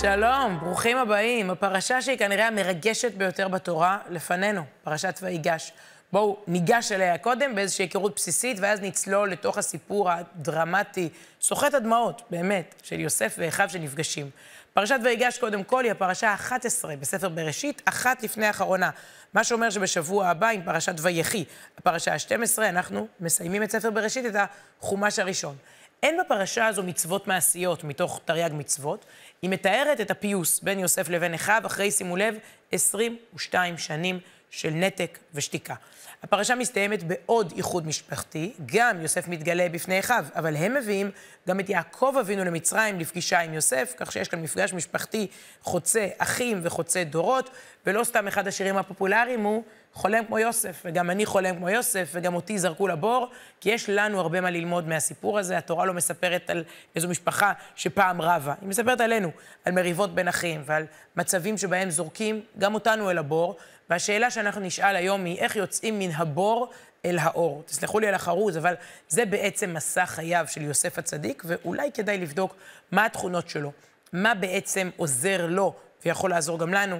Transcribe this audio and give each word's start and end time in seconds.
שלום, 0.00 0.58
ברוכים 0.60 0.96
הבאים. 0.96 1.50
הפרשה 1.50 2.02
שהיא 2.02 2.18
כנראה 2.18 2.46
המרגשת 2.46 3.14
ביותר 3.14 3.48
בתורה 3.48 3.98
לפנינו, 4.10 4.62
פרשת 4.84 5.18
ויגש. 5.22 5.72
בואו 6.12 6.36
ניגש 6.46 6.92
אליה 6.92 7.18
קודם 7.18 7.54
באיזושהי 7.54 7.84
היכרות 7.84 8.14
בסיסית, 8.14 8.56
ואז 8.60 8.80
נצלול 8.80 9.30
לתוך 9.30 9.58
הסיפור 9.58 10.10
הדרמטי, 10.10 11.08
סוחט 11.40 11.74
הדמעות, 11.74 12.22
באמת, 12.30 12.74
של 12.82 13.00
יוסף 13.00 13.34
ואחיו 13.38 13.68
שנפגשים. 13.70 14.30
פרשת 14.74 14.98
ויגש, 15.04 15.38
קודם 15.38 15.64
כל, 15.64 15.84
היא 15.84 15.92
הפרשה 15.92 16.28
ה-11 16.28 16.96
בספר 17.00 17.28
בראשית, 17.28 17.82
אחת 17.84 18.22
לפני 18.22 18.46
האחרונה. 18.46 18.90
מה 19.34 19.44
שאומר 19.44 19.70
שבשבוע 19.70 20.26
הבא, 20.26 20.48
עם 20.48 20.62
פרשת 20.62 20.94
ויחי, 20.98 21.44
הפרשה 21.78 22.12
ה-12, 22.12 22.62
אנחנו 22.62 23.08
מסיימים 23.20 23.62
את 23.62 23.70
ספר 23.70 23.90
בראשית, 23.90 24.26
את 24.26 24.48
החומש 24.80 25.18
הראשון. 25.18 25.56
אין 26.02 26.20
בפרשה 26.20 26.66
הזו 26.66 26.82
מצוות 26.82 27.26
מעשיות 27.26 27.84
מתוך 27.84 28.20
תרי"ג 28.24 28.50
מצוות, 28.52 29.04
היא 29.42 29.50
מתארת 29.50 30.00
את 30.00 30.10
הפיוס 30.10 30.60
בין 30.60 30.78
יוסף 30.78 31.08
לבין 31.08 31.34
אחיו, 31.34 31.62
אחרי, 31.66 31.90
שימו 31.90 32.16
לב, 32.16 32.34
22 32.72 33.78
שנים 33.78 34.20
של 34.50 34.70
נתק 34.70 35.18
ושתיקה. 35.34 35.74
הפרשה 36.22 36.54
מסתיימת 36.54 37.02
בעוד 37.02 37.52
איחוד 37.56 37.86
משפחתי, 37.86 38.52
גם 38.66 39.00
יוסף 39.00 39.28
מתגלה 39.28 39.68
בפני 39.68 40.00
אחיו, 40.00 40.24
אבל 40.34 40.56
הם 40.56 40.74
מביאים 40.74 41.10
גם 41.48 41.60
את 41.60 41.68
יעקב 41.68 42.14
אבינו 42.20 42.44
למצרים 42.44 43.00
לפגישה 43.00 43.40
עם 43.40 43.54
יוסף, 43.54 43.94
כך 43.96 44.12
שיש 44.12 44.28
כאן 44.28 44.42
מפגש 44.42 44.72
משפחתי 44.72 45.26
חוצה 45.62 46.08
אחים 46.18 46.60
וחוצה 46.62 47.04
דורות, 47.04 47.50
ולא 47.86 48.04
סתם 48.04 48.28
אחד 48.28 48.48
השירים 48.48 48.76
הפופולריים 48.76 49.42
הוא 49.42 49.62
חולם 49.92 50.24
כמו 50.24 50.38
יוסף, 50.38 50.82
וגם 50.84 51.10
אני 51.10 51.26
חולם 51.26 51.56
כמו 51.56 51.68
יוסף, 51.68 52.08
וגם 52.12 52.34
אותי 52.34 52.58
זרקו 52.58 52.88
לבור, 52.88 53.30
כי 53.60 53.70
יש 53.70 53.90
לנו 53.90 54.20
הרבה 54.20 54.40
מה 54.40 54.50
ללמוד 54.50 54.88
מהסיפור 54.88 55.38
הזה. 55.38 55.58
התורה 55.58 55.86
לא 55.86 55.94
מספרת 55.94 56.50
על 56.50 56.64
איזו 56.96 57.08
משפחה 57.08 57.52
שפעם 57.76 58.22
רבה, 58.22 58.54
היא 58.60 58.68
מספרת 58.68 59.00
עלינו, 59.00 59.30
על 59.64 59.72
מריבות 59.72 60.14
בין 60.14 60.28
אחים 60.28 60.62
ועל 60.64 60.84
מצבים 61.16 61.58
שבהם 61.58 61.90
זורקים 61.90 62.40
גם 62.58 62.74
אותנו 62.74 63.10
אל 63.10 63.18
הבור, 63.18 63.56
והשאלה 63.90 64.30
שאנחנו 64.30 64.60
נשאל 64.60 64.96
היום 64.96 65.24
היא 65.24 65.38
איך 65.38 65.56
יוצאים 65.56 65.98
מן 65.98 66.10
הבור 66.10 66.72
אל 67.04 67.18
האור. 67.20 67.62
תסלחו 67.66 68.00
לי 68.00 68.08
על 68.08 68.14
החרוז, 68.14 68.58
אבל 68.58 68.74
זה 69.08 69.24
בעצם 69.24 69.74
מסע 69.74 70.06
חייו 70.06 70.44
של 70.48 70.62
יוסף 70.62 70.98
הצדיק, 70.98 71.42
ואולי 71.46 71.90
כדאי 71.94 72.18
לבדוק 72.18 72.56
מה 72.92 73.04
התכונות 73.04 73.48
שלו, 73.48 73.72
מה 74.12 74.34
בעצם 74.34 74.90
עוזר 74.96 75.46
לו 75.46 75.74
ויכול 76.04 76.30
לעזור 76.30 76.58
גם 76.58 76.74
לנו 76.74 76.98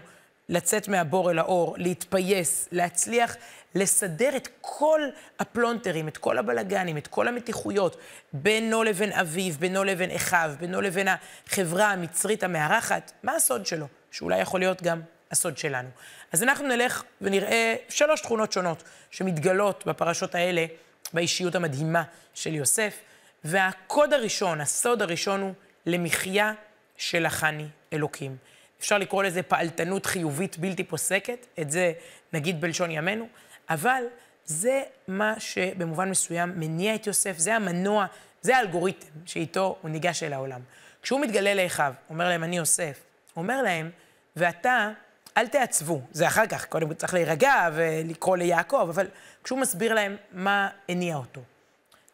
לצאת 0.48 0.88
מהבור 0.88 1.30
אל 1.30 1.38
האור, 1.38 1.74
להתפייס, 1.78 2.68
להצליח 2.72 3.36
לסדר 3.74 4.36
את 4.36 4.48
כל 4.60 5.00
הפלונטרים, 5.38 6.08
את 6.08 6.16
כל 6.16 6.38
הבלגנים, 6.38 6.96
את 6.96 7.06
כל 7.06 7.28
המתיחויות 7.28 7.96
בינו 8.32 8.82
לבין 8.82 9.12
אביו, 9.12 9.54
בינו 9.58 9.84
לבין 9.84 10.10
אחיו, 10.10 10.54
בינו 10.60 10.80
לבין 10.80 11.08
החברה 11.46 11.90
המצרית 11.90 12.42
המארחת. 12.42 13.12
מה 13.22 13.34
הסוד 13.34 13.66
שלו? 13.66 13.86
שאולי 14.10 14.38
יכול 14.38 14.60
להיות 14.60 14.82
גם 14.82 15.00
הסוד 15.30 15.58
שלנו. 15.58 15.88
אז 16.32 16.42
אנחנו 16.42 16.68
נלך 16.68 17.02
ונראה 17.20 17.74
שלוש 17.88 18.20
תכונות 18.20 18.52
שונות 18.52 18.82
שמתגלות 19.10 19.86
בפרשות 19.86 20.34
האלה, 20.34 20.66
באישיות 21.12 21.54
המדהימה 21.54 22.02
של 22.34 22.54
יוסף. 22.54 22.98
והקוד 23.44 24.12
הראשון, 24.12 24.60
הסוד 24.60 25.02
הראשון 25.02 25.40
הוא 25.40 25.52
למחיה 25.86 26.52
שלחני 26.96 27.66
אלוקים. 27.92 28.36
אפשר 28.80 28.98
לקרוא 28.98 29.22
לזה 29.22 29.42
פעלתנות 29.42 30.06
חיובית 30.06 30.58
בלתי 30.58 30.84
פוסקת, 30.84 31.46
את 31.60 31.70
זה 31.70 31.92
נגיד 32.32 32.60
בלשון 32.60 32.90
ימינו, 32.90 33.28
אבל 33.70 34.02
זה 34.44 34.82
מה 35.08 35.40
שבמובן 35.40 36.10
מסוים 36.10 36.52
מניע 36.56 36.94
את 36.94 37.06
יוסף, 37.06 37.38
זה 37.38 37.54
המנוע, 37.54 38.06
זה 38.42 38.56
האלגוריתם 38.56 39.06
שאיתו 39.26 39.76
הוא 39.82 39.90
ניגש 39.90 40.22
אל 40.22 40.32
העולם. 40.32 40.60
כשהוא 41.02 41.20
מתגלה 41.20 41.54
לאחיו, 41.54 41.92
אומר 42.10 42.28
להם, 42.28 42.44
אני 42.44 42.56
יוסף, 42.56 43.00
אומר 43.36 43.62
להם, 43.62 43.90
ואתה, 44.36 44.90
אל 45.36 45.46
תעצבו, 45.46 46.00
זה 46.12 46.26
אחר 46.26 46.46
כך, 46.46 46.66
קודם 46.66 46.94
צריך 46.94 47.14
להירגע 47.14 47.68
ולקרוא 47.74 48.36
ליעקב, 48.36 48.86
אבל 48.90 49.06
כשהוא 49.44 49.58
מסביר 49.58 49.94
להם 49.94 50.16
מה 50.32 50.68
הניע 50.88 51.16
אותו. 51.16 51.40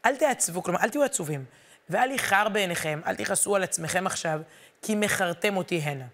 אל 0.06 0.16
תעצבו, 0.16 0.62
כלומר, 0.62 0.80
אל 0.80 0.88
תהיו 0.88 1.02
עצובים, 1.02 1.44
ואל 1.90 2.10
יכער 2.10 2.48
בעיניכם, 2.48 3.00
אל 3.06 3.16
תכעסו 3.16 3.56
על 3.56 3.62
עצמכם 3.62 4.06
עכשיו, 4.06 4.40
כי 4.82 4.94
מכרתם 4.94 5.56
אותי 5.56 5.78
הנה. 5.78 6.04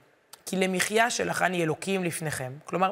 כי 0.51 0.57
למחיה 0.57 1.11
שלחני 1.11 1.63
אלוקים 1.63 2.05
לפניכם. 2.05 2.53
כלומר, 2.65 2.91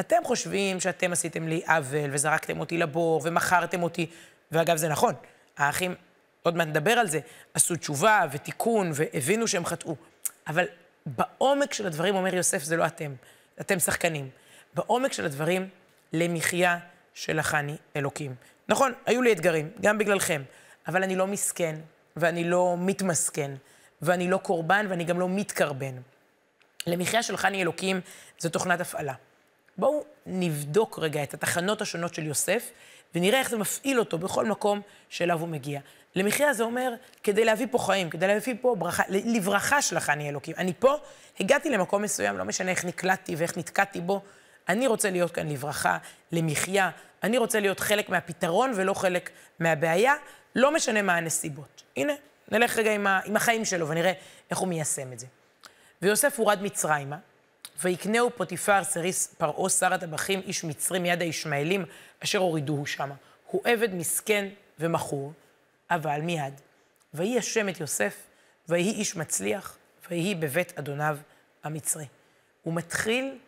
אתם 0.00 0.16
חושבים 0.24 0.80
שאתם 0.80 1.12
עשיתם 1.12 1.48
לי 1.48 1.62
עוול 1.66 2.10
וזרקתם 2.12 2.60
אותי 2.60 2.78
לבור 2.78 3.20
ומכרתם 3.24 3.82
אותי, 3.82 4.06
ואגב, 4.52 4.76
זה 4.76 4.88
נכון, 4.88 5.14
האחים, 5.56 5.94
עוד 6.42 6.56
מעט 6.56 6.68
נדבר 6.68 6.90
על 6.90 7.08
זה, 7.08 7.20
עשו 7.54 7.76
תשובה 7.76 8.22
ותיקון 8.30 8.90
והבינו 8.94 9.48
שהם 9.48 9.64
חטאו. 9.64 9.96
אבל 10.46 10.64
בעומק 11.06 11.72
של 11.72 11.86
הדברים, 11.86 12.14
אומר 12.14 12.34
יוסף, 12.34 12.62
זה 12.62 12.76
לא 12.76 12.86
אתם, 12.86 13.14
אתם 13.60 13.78
שחקנים. 13.78 14.30
בעומק 14.74 15.12
של 15.12 15.24
הדברים, 15.24 15.68
למחיה 16.12 16.78
שלחני 17.14 17.76
אלוקים. 17.96 18.34
נכון, 18.68 18.92
היו 19.06 19.22
לי 19.22 19.32
אתגרים, 19.32 19.70
גם 19.80 19.98
בגללכם, 19.98 20.42
אבל 20.88 21.02
אני 21.02 21.16
לא 21.16 21.26
מסכן, 21.26 21.76
ואני 22.16 22.44
לא 22.44 22.76
מתמסכן, 22.78 23.50
ואני 24.02 24.30
לא 24.30 24.36
קורבן, 24.36 24.86
ואני 24.88 25.04
גם 25.04 25.20
לא 25.20 25.28
מתקרבן. 25.28 25.94
למחיה 26.86 27.22
של 27.22 27.36
חני 27.36 27.62
אלוקים 27.62 28.00
זו 28.38 28.48
תוכנת 28.48 28.80
הפעלה. 28.80 29.14
בואו 29.78 30.04
נבדוק 30.26 30.98
רגע 30.98 31.22
את 31.22 31.34
התחנות 31.34 31.80
השונות 31.80 32.14
של 32.14 32.26
יוסף, 32.26 32.70
ונראה 33.14 33.38
איך 33.38 33.50
זה 33.50 33.56
מפעיל 33.56 33.98
אותו 33.98 34.18
בכל 34.18 34.46
מקום 34.46 34.80
שאליו 35.08 35.40
הוא 35.40 35.48
מגיע. 35.48 35.80
למחיה 36.14 36.52
זה 36.52 36.64
אומר, 36.64 36.92
כדי 37.22 37.44
להביא 37.44 37.66
פה 37.70 37.78
חיים, 37.78 38.10
כדי 38.10 38.26
להביא 38.26 38.54
פה 38.60 38.74
ברכה, 38.78 39.02
לברכה 39.08 39.82
של 39.82 39.96
החני 39.96 40.28
אלוקים. 40.28 40.54
אני 40.58 40.72
פה, 40.78 40.96
הגעתי 41.40 41.70
למקום 41.70 42.02
מסוים, 42.02 42.38
לא 42.38 42.44
משנה 42.44 42.70
איך 42.70 42.84
נקלטתי 42.84 43.36
ואיך 43.36 43.58
נתקעתי 43.58 44.00
בו, 44.00 44.22
אני 44.68 44.86
רוצה 44.86 45.10
להיות 45.10 45.30
כאן 45.30 45.48
לברכה, 45.48 45.98
למחיה, 46.32 46.90
אני 47.22 47.38
רוצה 47.38 47.60
להיות 47.60 47.80
חלק 47.80 48.08
מהפתרון 48.08 48.72
ולא 48.76 48.94
חלק 48.94 49.30
מהבעיה, 49.58 50.14
לא 50.54 50.74
משנה 50.74 51.02
מה 51.02 51.16
הנסיבות. 51.16 51.82
הנה, 51.96 52.12
נלך 52.52 52.76
רגע 52.76 52.92
עם, 52.92 53.06
ה, 53.06 53.20
עם 53.24 53.36
החיים 53.36 53.64
שלו 53.64 53.88
ונראה 53.88 54.12
איך 54.50 54.58
הוא 54.58 54.68
מיישם 54.68 55.12
את 55.12 55.18
זה. 55.18 55.26
ויוסף 56.02 56.38
הורד 56.38 56.62
מצרימה, 56.62 57.18
ויקנהו 57.82 58.30
פוטיפר 58.30 58.84
סריס 58.84 59.34
פרעה 59.38 59.70
שר 59.70 59.94
הטבחים 59.94 60.40
איש 60.40 60.64
מצרי 60.64 60.98
מיד 60.98 61.22
הישמעאלים 61.22 61.84
אשר 62.24 62.38
הורידוהו 62.38 62.86
שמה. 62.86 63.14
הוא 63.46 63.62
עבד 63.64 63.94
מסכן 63.94 64.48
ומכור, 64.80 65.32
אבל 65.90 66.20
מיד. 66.20 66.60
ויהי 67.14 67.38
השם 67.38 67.68
את 67.68 67.80
יוסף, 67.80 68.16
ויהי 68.68 68.90
איש 68.90 69.16
מצליח, 69.16 69.76
ויהי 70.10 70.34
בבית 70.34 70.78
אדוניו 70.78 71.18
המצרי. 71.64 72.06
הוא 72.62 72.74
מתחיל 72.74 73.38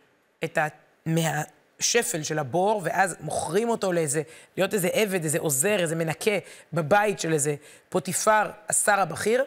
את 0.43 0.57
ה... 0.57 0.67
מהשפל 1.05 2.23
של 2.23 2.39
הבור, 2.39 2.81
ואז 2.83 3.15
מוכרים 3.19 3.69
אותו 3.69 3.91
לאיזה, 3.91 4.21
להיות 4.57 4.73
איזה 4.73 4.87
עבד, 4.87 5.23
איזה 5.23 5.39
עוזר, 5.39 5.79
איזה 5.79 5.95
מנקה 5.95 6.31
בבית 6.73 7.19
של 7.19 7.33
איזה 7.33 7.55
פוטיפר, 7.89 8.51
השר 8.69 8.99
הבכיר, 8.99 9.43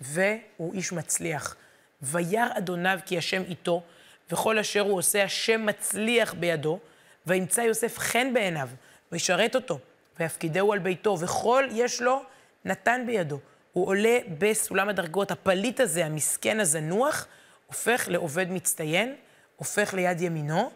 והוא 0.00 0.74
איש 0.74 0.92
מצליח. 0.92 1.56
וירא 2.02 2.48
אדוניו 2.58 2.98
כי 3.06 3.18
השם 3.18 3.42
איתו, 3.42 3.82
וכל 4.30 4.58
אשר 4.58 4.80
הוא 4.80 4.98
עושה, 4.98 5.24
השם 5.24 5.66
מצליח 5.66 6.34
בידו, 6.34 6.78
וימצא 7.26 7.60
יוסף 7.60 7.98
חן 7.98 8.34
בעיניו, 8.34 8.68
וישרת 9.12 9.54
אותו, 9.54 9.78
ויפקידהו 10.20 10.72
על 10.72 10.78
ביתו, 10.78 11.20
וכל 11.20 11.64
יש 11.70 12.02
לו 12.02 12.22
נתן 12.64 13.02
בידו. 13.06 13.38
הוא 13.72 13.86
עולה 13.86 14.18
בסולם 14.38 14.88
הדרגות, 14.88 15.30
הפליט 15.30 15.80
הזה, 15.80 16.06
המסכן 16.06 16.60
הזנוח, 16.60 17.26
הופך 17.66 18.08
לעובד 18.08 18.50
מצטיין, 18.50 19.14
הופך 19.56 19.94
ליד 19.94 20.20
ימינו, 20.20 20.70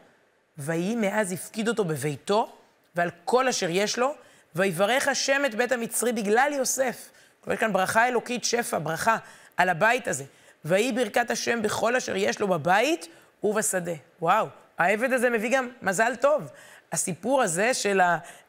ויהי 0.59 0.97
מאז 0.97 1.33
הפקיד 1.33 1.69
אותו 1.69 1.85
בביתו, 1.85 2.53
ועל 2.95 3.11
כל 3.25 3.49
אשר 3.49 3.69
יש 3.71 3.99
לו, 3.99 4.15
ויברך 4.55 5.09
השם 5.09 5.43
את 5.47 5.55
בית 5.55 5.73
המצרי 5.73 6.13
בגלל 6.13 6.53
יוסף. 6.55 7.11
כלומר, 7.41 7.57
כאן 7.59 7.73
ברכה 7.73 8.09
אלוקית, 8.09 8.45
שפע, 8.45 8.79
ברכה 8.79 9.17
על 9.57 9.69
הבית 9.69 10.09
הזה. 10.09 10.25
ויהי 10.65 10.93
ברכת 10.93 11.31
השם 11.31 11.63
בכל 11.63 11.97
אשר 11.97 12.17
יש 12.17 12.41
לו 12.41 12.49
בבית 12.49 13.09
ובשדה. 13.45 13.93
וואו, 14.23 14.47
העבד 14.79 15.13
הזה 15.13 15.31
מביא 15.31 15.57
גם 15.57 15.69
מזל 15.83 16.13
טוב. 16.21 16.51
הסיפור 16.93 17.43
הזה 17.43 17.75
של 17.75 18.01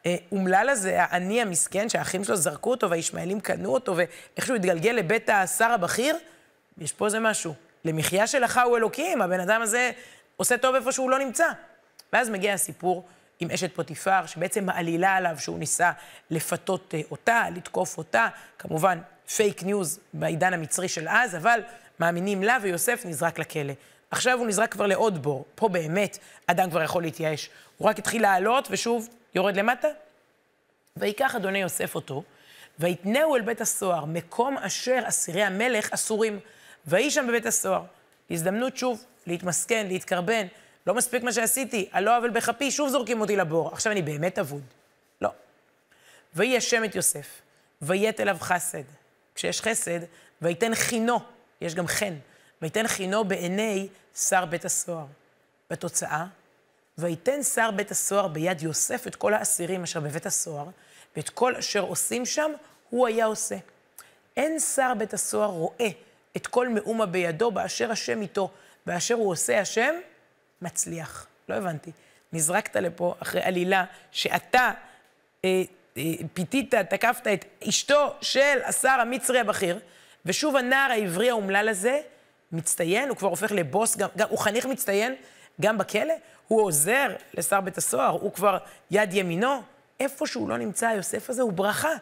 האומלל 0.06 0.69
הזה, 0.69 1.04
העני 1.04 1.42
המסכן, 1.42 1.90
שהאחים 1.90 2.24
שלו 2.24 2.36
זרקו 2.36 2.72
אותו 2.72 2.90
והישמעאלים 2.90 3.40
קנו 3.40 3.74
אותו, 3.74 3.96
ואיכשהו 3.98 4.56
התגלגל 4.56 4.92
לבית 4.92 5.30
השר 5.30 5.72
הבכיר, 5.72 6.18
יש 6.78 6.92
פה 6.92 7.06
איזה 7.06 7.19
משהו. 7.19 7.54
למחיה 7.86 8.28
שלחו 8.28 8.78
אלוקים, 8.78 9.22
הבן 9.22 9.40
אדם 9.40 9.62
הזה 9.62 9.92
עושה 10.38 10.58
טוב 10.58 10.75
איפה 10.75 10.92
שהוא 10.92 11.10
לא 11.10 11.19
נמצא. 11.19 11.48
ואז 12.13 12.30
מגיע 12.30 12.54
הסיפור 12.54 13.06
עם 13.40 13.52
אשת 13.52 13.75
פוטיפר, 13.75 14.25
שבעצם 14.25 14.66
מעלילה 14.66 15.16
עליו 15.16 15.36
שהוא 15.40 15.60
ניסה 15.60 15.92
לפתות 16.30 16.94
אותה, 17.12 17.44
לתקוף 17.56 17.98
אותה, 17.98 18.28
כמובן 18.60 19.00
fake 19.36 19.63
news 19.63 20.00
בעידן 20.13 20.54
המצרי 20.54 20.88
של 20.88 21.08
אז, 21.10 21.36
אבל 21.36 21.62
מאמינים 22.01 22.44
לה, 22.44 22.57
ויוסף 22.62 23.06
נזרק 23.06 23.39
לכלא. 23.39 23.74
עכשיו 24.12 24.38
הוא 24.38 24.48
נזרק 24.48 24.71
כבר 24.71 24.88
לעוד 24.88 25.24
בור. 25.24 25.45
פה 25.56 25.69
באמת 25.69 26.18
אדם 26.48 26.69
כבר 26.69 26.83
יכול 26.83 27.03
להתייאש. 27.03 27.50
הוא 27.77 27.88
רק 27.89 28.00
התחיל 28.00 28.21
לעלות, 28.21 28.68
ושוב 28.71 29.09
יורד 29.36 29.56
למטה. 29.56 29.88
ויקח 30.98 31.36
אדוני 31.36 31.62
יוסף 31.62 31.95
אותו, 31.95 32.24
ויתנהו 32.80 33.36
אל 33.36 33.42
בית 33.42 33.62
הסוהר, 33.62 34.06
מקום 34.06 34.57
אשר 34.57 35.00
אסירי 35.03 35.44
המלך 35.44 35.94
אסורים. 35.94 36.39
ויהי 36.86 37.12
שם 37.12 37.27
בבית 37.27 37.45
הסוהר. 37.45 37.83
הזדמנות 38.31 38.77
שוב 38.77 39.06
להתמסכן, 39.27 39.88
להתקרבן. 39.88 40.48
לא 40.88 40.94
מספיק 40.94 41.24
מה 41.24 41.33
שעשיתי, 41.33 41.89
על 41.92 42.03
לא 42.03 42.18
עוול 42.18 42.30
בכפי, 42.30 42.71
שוב 42.71 42.89
זורקים 42.89 43.21
אותי 43.21 43.36
לבור. 43.36 43.69
עכשיו 43.74 43.92
אני 43.92 44.01
באמת 44.01 44.39
אבוד. 44.39 44.63
לא. 45.21 45.30
ויהי 46.33 46.57
השם 46.57 46.83
את 46.83 46.95
יוסף, 46.95 47.27
ויית 47.81 48.19
אליו 48.19 48.38
חסד. 48.39 48.83
כשיש 49.36 49.62
חסד, 49.62 50.00
ויתן 50.42 50.75
חינו, 50.75 51.19
יש 51.62 51.75
גם 51.75 51.88
חן, 51.88 52.13
ויתן 52.62 52.88
חינו 52.88 53.24
בעיני 53.24 53.88
שר 54.16 54.46
בית 54.46 54.66
הסוהר. 54.66 55.06
בתוצאה, 55.72 56.25
ויתן 56.98 57.44
שר 57.44 57.72
בית 57.72 57.92
הסוהר 57.92 58.28
ביד 58.28 58.62
יוסף 58.62 59.08
את 59.08 59.16
כל 59.16 59.34
האסירים 59.34 59.84
אשר 59.84 60.00
בבית 60.00 60.25
הסוהר, 60.25 60.66
ואת 61.16 61.30
כל 61.30 61.56
אשר 61.56 61.80
עושים 61.80 62.25
שם, 62.25 62.52
הוא 62.90 63.08
היה 63.08 63.25
עושה. 63.25 63.56
אין 64.38 64.60
שר 64.60 64.94
בית 64.98 65.13
הסוהר 65.13 65.50
רואה 65.50 65.90
את 66.38 66.48
כל 66.48 66.69
מאומה 66.69 67.06
בידו 67.06 67.52
באשר 67.52 67.92
השם 67.92 68.22
איתו, 68.22 68.52
באשר 68.86 69.16
הוא 69.16 69.31
עושה 69.31 69.60
השם, 69.60 69.96
מצליח. 70.62 71.28
לא 71.50 71.56
הבנתי. 71.56 71.92
נזרקת 72.34 72.75
לפה 72.75 73.16
אחרי 73.19 73.42
עלילה 73.42 73.86
שאתה 74.12 74.72
אה, 75.46 75.63
אה, 75.98 76.04
פיתית, 76.34 76.75
תקפת 76.75 77.28
את 77.28 77.46
אשתו 77.69 78.16
של 78.22 78.60
השר 78.66 78.98
המצרי 79.02 79.40
הבכיר, 79.40 79.80
ושוב 80.26 80.56
הנער 80.56 80.92
העברי 80.92 81.30
האומלל 81.30 81.70
הזה 81.70 82.02
מצטיין, 82.52 83.10
הוא 83.10 83.18
כבר 83.18 83.28
הופך 83.30 83.52
לבוס, 83.52 83.98
גם, 83.98 84.10
גם, 84.18 84.30
הוא 84.30 84.40
חניך 84.40 84.66
מצטיין 84.66 85.16
גם 85.62 85.78
בכלא, 85.78 86.14
הוא 86.48 86.62
עוזר 86.62 87.08
לשר 87.34 87.62
בית 87.62 87.78
הסוהר, 87.78 88.10
הוא 88.10 88.34
כבר 88.34 88.58
יד 88.92 89.14
ימינו. 89.14 89.62
איפה 90.00 90.28
שהוא 90.28 90.50
לא 90.50 90.58
נמצא, 90.58 90.86
יוסף 90.86 91.30
הזה 91.30 91.42
הוא 91.42 91.54
ברכה. 91.54 91.94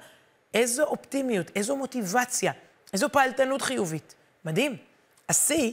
איזו 0.54 0.84
אופטימיות, 0.84 1.52
איזו 1.56 1.76
מוטיבציה, 1.76 2.52
איזו 2.94 3.10
פעלתנות 3.12 3.62
חיובית. 3.62 4.16
מדהים. 4.46 4.78
השיא 5.30 5.72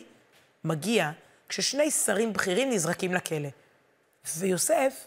מגיע 0.65 1.11
כששני 1.49 1.91
שרים 1.91 2.33
בכירים 2.33 2.71
נזרקים 2.71 3.15
לכלא. 3.15 3.49
ויוסף 4.37 5.05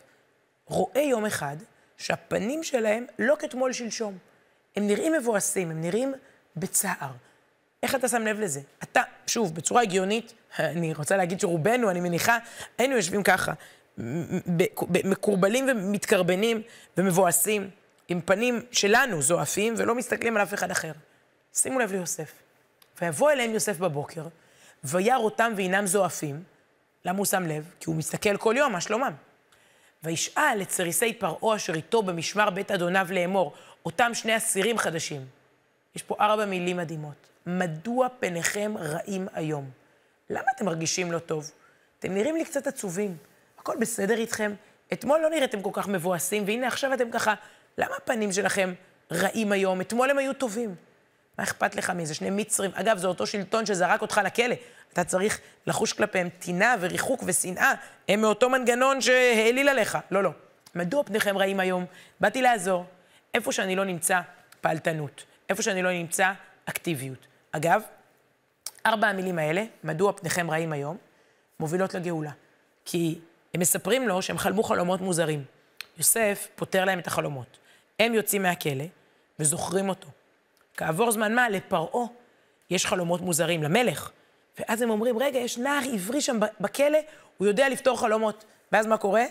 רואה 0.66 1.02
יום 1.02 1.26
אחד 1.26 1.58
שהפנים 1.98 2.64
שלהם 2.64 3.06
לא 3.20 3.36
כתמול 3.40 3.74
שלשום. 3.74 4.18
הם 4.76 4.88
נראים 4.88 5.14
מבואסים, 5.14 5.72
הם 5.72 5.82
נראים 5.82 6.14
בצער. 6.56 7.12
איך 7.84 7.96
אתה 7.96 8.08
שם 8.08 8.22
לב 8.22 8.40
לזה? 8.40 8.62
אתה, 8.84 9.02
שוב, 9.28 9.56
בצורה 9.56 9.82
הגיונית, 9.82 10.34
אני 10.60 10.94
רוצה 10.94 11.18
להגיד 11.18 11.40
שרובנו, 11.40 11.90
אני 11.90 12.00
מניחה, 12.00 12.38
היינו 12.78 12.96
יושבים 12.96 13.24
ככה, 13.24 13.54
מקורבלים 15.04 15.68
ומתקרבנים 15.70 16.62
ומבואסים, 16.98 17.70
עם 18.08 18.22
פנים 18.22 18.62
שלנו 18.72 19.22
זועפים, 19.22 19.74
ולא 19.78 19.96
מסתכלים 19.96 20.38
על 20.38 20.44
אף 20.44 20.54
אחד 20.54 20.72
אחר. 20.72 20.92
שימו 21.54 21.80
לב 21.80 21.92
ליוסף. 21.92 22.32
ויבוא 23.02 23.32
אליהם 23.32 23.52
יוסף 23.52 23.78
בבוקר, 23.78 24.28
וירא 24.84 25.18
אותם 25.18 25.54
ואינם 25.56 25.88
זועפים. 25.88 26.44
למה 27.06 27.18
הוא 27.18 27.26
שם 27.26 27.44
לב? 27.44 27.72
כי 27.80 27.90
הוא 27.90 27.96
מסתכל 27.96 28.38
כל 28.38 28.56
יום, 28.58 28.72
מה 28.72 28.82
שלומם? 28.82 29.14
וישאל 30.04 30.60
את 30.62 30.70
סריסי 30.70 31.14
פרעה 31.14 31.56
אשר 31.56 31.74
איתו 31.74 32.04
במשמר 32.04 32.50
בית 32.50 32.72
אדוניו 32.72 33.08
לאמור, 33.12 33.54
אותם 33.86 34.14
שני 34.14 34.38
אסירים 34.38 34.78
חדשים. 34.78 35.26
יש 35.96 36.04
פה 36.04 36.16
ארבע 36.20 36.46
מילים 36.46 36.78
מדהימות. 36.78 37.29
מדוע 37.46 38.08
פניכם 38.20 38.74
רעים 38.78 39.28
היום? 39.34 39.70
למה 40.30 40.46
אתם 40.56 40.66
מרגישים 40.66 41.12
לא 41.12 41.20
טוב? 41.20 41.52
אתם 42.00 42.14
נראים 42.14 42.36
לי 42.36 42.46
קצת 42.46 42.68
עצובים. 42.68 43.18
הכל 43.60 43.76
בסדר 43.80 44.18
איתכם? 44.18 44.54
אתמול 44.94 45.20
לא 45.20 45.30
נראיתם 45.30 45.62
כל 45.62 45.70
כך 45.74 45.88
מבואסים, 45.88 46.44
והנה 46.48 46.68
עכשיו 46.68 46.94
אתם 46.94 47.12
ככה, 47.12 47.34
למה 47.78 47.96
הפנים 47.96 48.32
שלכם 48.32 48.74
רעים 49.12 49.52
היום? 49.52 49.82
אתמול 49.82 50.10
הם 50.10 50.18
היו 50.18 50.34
טובים. 50.34 50.76
מה 51.38 51.44
אכפת 51.44 51.76
לך 51.76 51.90
מזה? 51.90 52.14
שני 52.14 52.30
מצרים. 52.30 52.72
אגב, 52.74 52.98
זה 52.98 53.08
אותו 53.08 53.28
שלטון 53.28 53.66
שזרק 53.66 54.02
אותך 54.02 54.22
לכלא. 54.26 54.56
אתה 54.94 55.04
צריך 55.04 55.40
לחוש 55.68 55.94
כלפיהם 55.94 56.30
טינה 56.40 56.76
וריחוק 56.80 57.24
ושנאה. 57.26 57.74
הם 58.10 58.22
מאותו 58.22 58.50
מנגנון 58.50 59.02
שהעליל 59.02 59.70
עליך. 59.70 59.98
לא, 60.12 60.24
לא. 60.24 60.32
מדוע 60.76 61.04
פניכם 61.04 61.38
רעים 61.38 61.60
היום? 61.60 61.86
באתי 62.20 62.42
לעזור. 62.42 62.86
איפה 63.34 63.52
שאני 63.52 63.76
לא 63.76 63.86
נמצא, 63.86 64.20
פעלתנות. 64.62 65.24
איפה 65.50 65.62
שאני 65.62 65.84
לא 65.84 65.92
נמצא, 65.92 66.32
אקטיביות. 66.66 67.28
אגב, 67.52 67.82
ארבע 68.86 69.08
המילים 69.08 69.40
האלה, 69.40 69.64
מדוע 69.84 70.12
פניכם 70.12 70.52
רעים 70.52 70.74
היום, 70.74 70.98
מובילות 71.60 71.94
לגאולה. 71.94 72.32
כי 72.86 73.20
הם 73.54 73.62
מספרים 73.62 74.08
לו 74.08 74.22
שהם 74.22 74.38
חלמו 74.38 74.64
חלומות 74.64 75.02
מוזרים. 75.02 75.44
יוסף 75.98 76.48
פותר 76.56 76.86
להם 76.86 77.00
את 77.00 77.08
החלומות. 77.08 77.58
הם 78.00 78.14
יוצאים 78.14 78.44
מהכלא 78.44 78.86
וזוכרים 79.40 79.90
אותו. 79.90 80.08
כעבור 80.78 81.12
זמן 81.12 81.36
מה, 81.36 81.50
לפרעה 81.50 82.06
יש 82.70 82.86
חלומות 82.86 83.22
מוזרים, 83.22 83.64
למלך. 83.64 84.12
ואז 84.60 84.82
הם 84.82 84.90
אומרים, 84.90 85.18
רגע, 85.18 85.40
יש 85.40 85.58
נער 85.58 85.82
עברי 85.94 86.22
שם 86.22 86.40
בכלא, 86.60 86.98
הוא 87.38 87.48
יודע 87.48 87.70
לפתור 87.70 88.00
חלומות. 88.00 88.46
ואז 88.72 88.86
מה 88.86 88.98
קורה? 88.98 89.24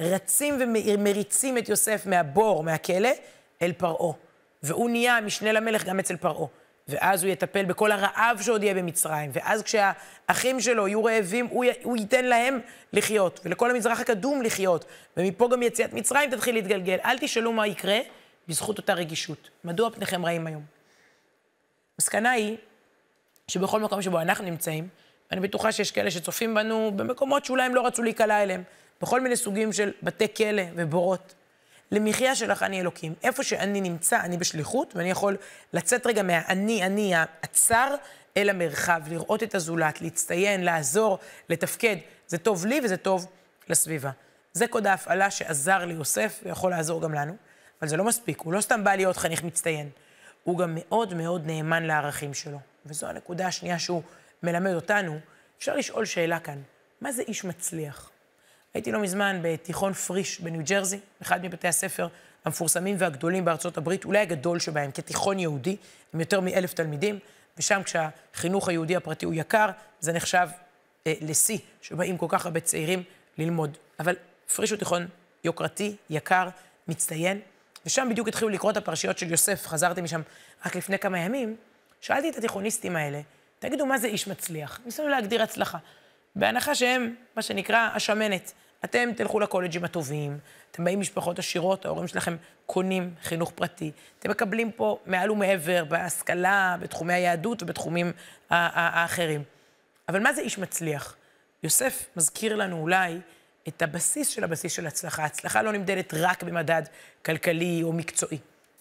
רצים 0.00 0.58
ומריצים 0.60 1.58
את 1.58 1.68
יוסף 1.68 2.06
מהבור, 2.06 2.62
מהכלא, 2.62 3.08
אל 3.62 3.72
פרעה. 3.72 4.12
והוא 4.62 4.90
נהיה 4.90 5.20
משנה 5.20 5.52
למלך 5.52 5.84
גם 5.84 5.98
אצל 5.98 6.16
פרעה. 6.16 6.46
ואז 6.88 7.24
הוא 7.24 7.32
יטפל 7.32 7.64
בכל 7.64 7.92
הרעב 7.92 8.42
שעוד 8.42 8.62
יהיה 8.62 8.74
במצרים. 8.74 9.30
ואז 9.32 9.62
כשהאחים 9.62 10.60
שלו 10.60 10.88
יהיו 10.88 11.04
רעבים, 11.04 11.46
הוא, 11.46 11.64
י... 11.64 11.68
הוא 11.82 11.96
ייתן 11.96 12.24
להם 12.24 12.60
לחיות, 12.92 13.40
ולכל 13.44 13.70
המזרח 13.70 14.00
הקדום 14.00 14.42
לחיות. 14.42 14.84
ומפה 15.16 15.48
גם 15.48 15.62
יציאת 15.62 15.92
מצרים 15.92 16.30
תתחיל 16.30 16.54
להתגלגל. 16.54 16.98
אל 17.04 17.18
תשאלו 17.18 17.52
מה 17.52 17.66
יקרה 17.66 17.98
בזכות 18.48 18.78
אותה 18.78 18.94
רגישות. 18.94 19.50
מדוע 19.64 19.90
פניכם 19.90 20.26
רעים 20.26 20.46
היום? 20.46 20.62
המסקנה 21.98 22.30
היא 22.30 22.56
שבכל 23.48 23.80
מקום 23.80 24.02
שבו 24.02 24.20
אנחנו 24.20 24.44
נמצאים, 24.44 24.88
ואני 25.30 25.40
בטוחה 25.40 25.72
שיש 25.72 25.90
כאלה 25.90 26.10
שצופים 26.10 26.54
בנו 26.54 26.92
במקומות 26.96 27.44
שאולי 27.44 27.62
הם 27.62 27.74
לא 27.74 27.86
רצו 27.86 28.02
להיקלע 28.02 28.42
אליהם, 28.42 28.62
בכל 29.02 29.20
מיני 29.20 29.36
סוגים 29.36 29.72
של 29.72 29.92
בתי 30.02 30.34
כלא 30.36 30.62
ובורות. 30.74 31.34
למחיה 31.90 32.34
שלך 32.34 32.62
אני 32.62 32.80
אלוקים. 32.80 33.14
איפה 33.22 33.42
שאני 33.42 33.80
נמצא, 33.80 34.20
אני 34.20 34.36
בשליחות, 34.36 34.96
ואני 34.96 35.10
יכול 35.10 35.36
לצאת 35.72 36.06
רגע 36.06 36.22
מהאני, 36.22 36.86
אני 36.86 37.12
הצר, 37.42 37.94
אל 38.36 38.50
המרחב, 38.50 39.02
לראות 39.08 39.42
את 39.42 39.54
הזולת, 39.54 40.00
להצטיין, 40.00 40.64
לעזור, 40.64 41.18
לתפקד. 41.48 41.96
זה 42.26 42.38
טוב 42.38 42.66
לי 42.66 42.80
וזה 42.84 42.96
טוב 42.96 43.26
לסביבה. 43.68 44.10
זה 44.52 44.66
קוד 44.66 44.86
ההפעלה 44.86 45.30
שעזר 45.30 45.84
ליוסף 45.84 46.40
ויכול 46.42 46.70
לעזור 46.70 47.02
גם 47.02 47.14
לנו, 47.14 47.36
אבל 47.80 47.88
זה 47.88 47.96
לא 47.96 48.04
מספיק, 48.04 48.40
הוא 48.40 48.52
לא 48.52 48.60
סתם 48.60 48.84
בא 48.84 48.94
להיות 48.94 49.16
חניך 49.16 49.44
מצטיין. 49.44 49.90
הוא 50.44 50.58
גם 50.58 50.72
מאוד 50.74 51.14
מאוד 51.14 51.46
נאמן 51.46 51.82
לערכים 51.82 52.34
שלו. 52.34 52.58
וזו 52.86 53.06
הנקודה 53.06 53.46
השנייה 53.46 53.78
שהוא 53.78 54.02
מלמד 54.42 54.74
אותנו. 54.74 55.18
אפשר 55.58 55.76
לשאול 55.76 56.04
שאלה 56.04 56.40
כאן, 56.40 56.58
מה 57.00 57.12
זה 57.12 57.22
איש 57.22 57.44
מצליח? 57.44 58.10
הייתי 58.76 58.92
לא 58.92 58.98
מזמן 58.98 59.38
בתיכון 59.42 59.92
פריש 59.92 60.40
בניו 60.40 60.60
ג'רזי, 60.64 60.98
אחד 61.22 61.46
מבתי 61.46 61.68
הספר 61.68 62.08
המפורסמים 62.44 62.96
והגדולים 62.98 63.44
בארצות 63.44 63.78
הברית, 63.78 64.04
אולי 64.04 64.18
הגדול 64.18 64.58
שבהם, 64.58 64.90
כתיכון 64.90 65.38
יהודי, 65.38 65.76
עם 66.14 66.20
יותר 66.20 66.40
מאלף 66.40 66.72
תלמידים, 66.72 67.18
ושם 67.58 67.80
כשהחינוך 67.84 68.68
היהודי 68.68 68.96
הפרטי 68.96 69.26
הוא 69.26 69.34
יקר, 69.34 69.66
זה 70.00 70.12
נחשב 70.12 70.48
אה, 71.06 71.14
לשיא, 71.20 71.58
שבאים 71.82 72.18
כל 72.18 72.26
כך 72.28 72.46
הרבה 72.46 72.60
צעירים 72.60 73.02
ללמוד. 73.38 73.76
אבל 74.00 74.14
פריש 74.54 74.70
הוא 74.70 74.78
תיכון 74.78 75.06
יוקרתי, 75.44 75.96
יקר, 76.10 76.48
מצטיין, 76.88 77.40
ושם 77.86 78.08
בדיוק 78.10 78.28
התחילו 78.28 78.48
לקרוא 78.48 78.70
את 78.70 78.76
הפרשיות 78.76 79.18
של 79.18 79.30
יוסף, 79.30 79.66
חזרתי 79.66 80.00
משם 80.00 80.20
רק 80.66 80.76
לפני 80.76 80.98
כמה 80.98 81.18
ימים, 81.18 81.56
שאלתי 82.00 82.30
את 82.30 82.36
התיכוניסטים 82.36 82.96
האלה, 82.96 83.20
תגידו, 83.58 83.86
מה 83.86 83.98
זה 83.98 84.06
איש 84.06 84.28
מצליח? 84.28 84.80
ניסינו 84.84 85.08
להגדיר 85.08 85.42
הצלחה. 85.42 85.78
בהנחה 86.36 86.74
שהם, 86.74 87.14
מה 87.36 87.42
שנקרא, 87.42 87.88
השמנת. 87.94 88.52
אתם 88.84 89.08
תלכו 89.16 89.40
לקולג'ים 89.40 89.84
הטובים, 89.84 90.38
אתם 90.70 90.84
באים 90.84 91.00
משפחות 91.00 91.38
עשירות, 91.38 91.84
ההורים 91.84 92.08
שלכם 92.08 92.36
קונים 92.66 93.14
חינוך 93.22 93.52
פרטי, 93.54 93.90
אתם 94.18 94.30
מקבלים 94.30 94.72
פה 94.72 94.98
מעל 95.06 95.30
ומעבר 95.30 95.84
בהשכלה, 95.84 96.76
בתחומי 96.80 97.14
היהדות 97.14 97.62
ובתחומים 97.62 98.12
האחרים. 98.50 99.42
אבל 100.08 100.22
מה 100.22 100.32
זה 100.32 100.40
איש 100.40 100.58
מצליח? 100.58 101.16
יוסף 101.62 102.06
מזכיר 102.16 102.56
לנו 102.56 102.80
אולי 102.80 103.20
את 103.68 103.82
הבסיס 103.82 104.28
של 104.28 104.44
הבסיס 104.44 104.72
של 104.72 104.86
הצלחה. 104.86 105.24
הצלחה 105.24 105.62
לא 105.62 105.72
נמדדת 105.72 106.14
רק 106.14 106.42
במדד 106.42 106.82
כלכלי 107.24 107.80
או 107.82 107.92
מקצועי. 107.92 108.38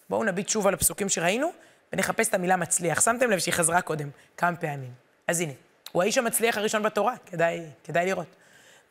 בואו 0.10 0.24
נביט 0.24 0.50
שוב 0.50 0.68
על 0.68 0.74
הפסוקים 0.74 1.10
שראינו 1.10 1.52
ונחפש 1.94 2.28
את 2.28 2.34
המילה 2.34 2.56
מצליח. 2.56 3.02
שמתם 3.02 3.32
לב 3.32 3.40
שהיא 3.40 3.54
חזרה 3.54 3.82
קודם 3.82 4.10
כמה 4.38 4.56
פעמים. 4.56 4.92
אז 5.28 5.42
הנה, 5.42 5.54
הוא 5.92 6.04
האיש 6.04 6.18
המצליח 6.18 6.58
הראשון 6.58 6.84
בתורה, 6.84 7.14
כדאי, 7.26 7.62
כדאי 7.84 8.06
לראות. 8.06 8.36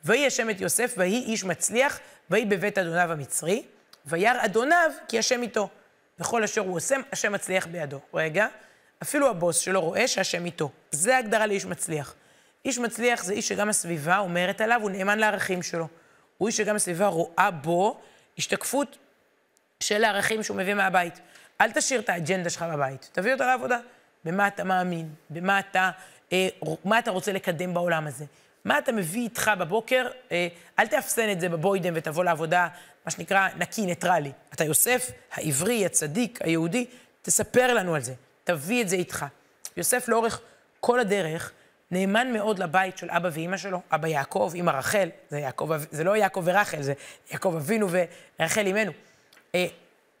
ויהי 0.05 0.27
השם 0.27 0.49
את 0.49 0.61
יוסף, 0.61 0.93
ויהי 0.97 1.23
איש 1.23 1.43
מצליח, 1.43 1.99
ויהי 2.29 2.45
בבית 2.45 2.77
אדוניו 2.77 3.11
המצרי, 3.11 3.63
וירא 4.05 4.45
אדוניו 4.45 4.91
כי 5.07 5.19
השם 5.19 5.41
איתו. 5.41 5.69
וכל 6.19 6.43
אשר 6.43 6.61
הוא 6.61 6.75
עושה, 6.75 6.95
השם 7.11 7.31
מצליח 7.31 7.67
בידו. 7.67 7.99
רגע, 8.13 8.47
אפילו 9.03 9.29
הבוס 9.29 9.57
שלו 9.57 9.81
רואה 9.81 10.07
שהשם 10.07 10.45
איתו. 10.45 10.69
זה 10.91 11.15
ההגדרה 11.15 11.47
לאיש 11.47 11.65
מצליח. 11.65 12.15
איש 12.65 12.77
מצליח 12.77 13.23
זה 13.23 13.33
איש 13.33 13.47
שגם 13.47 13.69
הסביבה 13.69 14.17
אומרת 14.17 14.61
עליו, 14.61 14.79
הוא 14.81 14.89
נאמן 14.89 15.19
לערכים 15.19 15.63
שלו. 15.63 15.87
הוא 16.37 16.47
איש 16.47 16.57
שגם 16.57 16.75
הסביבה 16.75 17.07
רואה 17.07 17.51
בו 17.51 18.01
השתקפות 18.37 18.97
של 19.79 20.03
הערכים 20.03 20.43
שהוא 20.43 20.57
מביא 20.57 20.73
מהבית. 20.73 21.19
אל 21.61 21.71
תשאיר 21.71 21.99
את 21.99 22.09
האג'נדה 22.09 22.49
שלך 22.49 22.65
בבית, 22.73 23.09
תביא 23.11 23.33
אותה 23.33 23.45
לעבודה. 23.45 23.79
במה 24.25 24.47
אתה 24.47 24.63
מאמין, 24.63 25.09
במה 25.29 25.59
אתה 25.59 25.91
אה, 26.33 26.47
מה 26.85 26.99
אתה 26.99 27.11
רוצה 27.11 27.33
לקדם 27.33 27.73
בעולם 27.73 28.07
הזה. 28.07 28.25
מה 28.65 28.77
אתה 28.77 28.91
מביא 28.91 29.21
איתך 29.21 29.51
בבוקר, 29.59 30.07
אה, 30.31 30.47
אל 30.79 30.87
תאפסן 30.87 31.31
את 31.31 31.39
זה 31.39 31.49
בבוידם 31.49 31.93
ותבוא 31.95 32.23
לעבודה, 32.23 32.67
מה 33.05 33.11
שנקרא, 33.11 33.47
נקי, 33.57 33.85
ניטרלי. 33.85 34.31
אתה 34.53 34.63
יוסף, 34.63 35.11
העברי, 35.31 35.85
הצדיק, 35.85 36.39
היהודי, 36.41 36.85
תספר 37.21 37.73
לנו 37.73 37.95
על 37.95 38.01
זה, 38.01 38.13
תביא 38.43 38.81
את 38.81 38.89
זה 38.89 38.95
איתך. 38.95 39.25
יוסף 39.77 40.07
לאורך 40.07 40.41
כל 40.79 40.99
הדרך, 40.99 41.51
נאמן 41.91 42.33
מאוד 42.33 42.59
לבית 42.59 42.97
של 42.97 43.09
אבא 43.09 43.29
ואימא 43.33 43.57
שלו, 43.57 43.81
אבא 43.91 44.07
יעקב, 44.07 44.51
אימא 44.55 44.71
רחל, 44.71 45.09
זה, 45.29 45.39
יעקב, 45.39 45.69
זה 45.91 46.03
לא 46.03 46.17
יעקב 46.17 46.41
ורחל, 46.45 46.81
זה 46.81 46.93
יעקב 47.31 47.55
אבינו 47.55 47.87
ורחל 48.39 48.65
אימנו. 48.65 48.91
אה, 49.55 49.65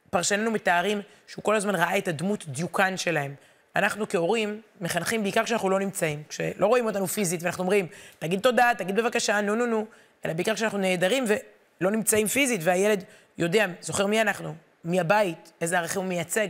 פרשנינו 0.09 0.51
מתארים 0.51 1.01
שהוא 1.27 1.43
כל 1.43 1.55
הזמן 1.55 1.75
ראה 1.75 1.97
את 1.97 2.07
הדמות 2.07 2.45
דיוקן 2.47 2.97
שלהם. 2.97 3.35
אנחנו 3.75 4.09
כהורים 4.09 4.61
מחנכים 4.81 5.23
בעיקר 5.23 5.43
כשאנחנו 5.43 5.69
לא 5.69 5.79
נמצאים, 5.79 6.23
כשלא 6.29 6.67
רואים 6.67 6.85
אותנו 6.85 7.07
פיזית 7.07 7.43
ואנחנו 7.43 7.63
אומרים, 7.63 7.87
תגיד 8.19 8.39
תודה, 8.39 8.71
תגיד 8.77 8.95
בבקשה, 8.95 9.41
נו 9.41 9.55
נו 9.55 9.65
נו, 9.65 9.85
אלא 10.25 10.33
בעיקר 10.33 10.55
כשאנחנו 10.55 10.77
נעדרים 10.77 11.25
ולא 11.27 11.91
נמצאים 11.91 12.27
פיזית, 12.27 12.61
והילד 12.63 13.03
יודע, 13.37 13.65
זוכר 13.81 14.05
מי 14.05 14.21
אנחנו, 14.21 14.55
מי 14.83 14.99
הבית, 14.99 15.51
איזה 15.61 15.77
ערכים 15.77 16.01
הוא 16.01 16.09
מייצג. 16.09 16.47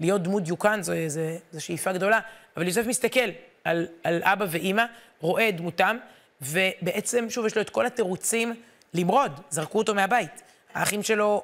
להיות 0.00 0.22
דמות 0.22 0.42
דיוקן 0.42 0.82
זו, 0.82 0.92
זו, 1.06 1.20
זו 1.52 1.64
שאיפה 1.64 1.92
גדולה, 1.92 2.20
אבל 2.56 2.66
יוסף 2.66 2.86
מסתכל 2.86 3.30
על, 3.64 3.86
על 4.04 4.22
אבא 4.22 4.46
ואימא, 4.48 4.84
רואה 5.20 5.48
את 5.48 5.56
דמותם, 5.56 5.96
ובעצם, 6.40 7.30
שוב, 7.30 7.46
יש 7.46 7.56
לו 7.56 7.62
את 7.62 7.70
כל 7.70 7.86
התירוצים 7.86 8.54
למרוד, 8.94 9.40
זרקו 9.50 9.78
אותו 9.78 9.94
מהבית. 9.94 10.42
האחים 10.74 11.02
שלו 11.02 11.42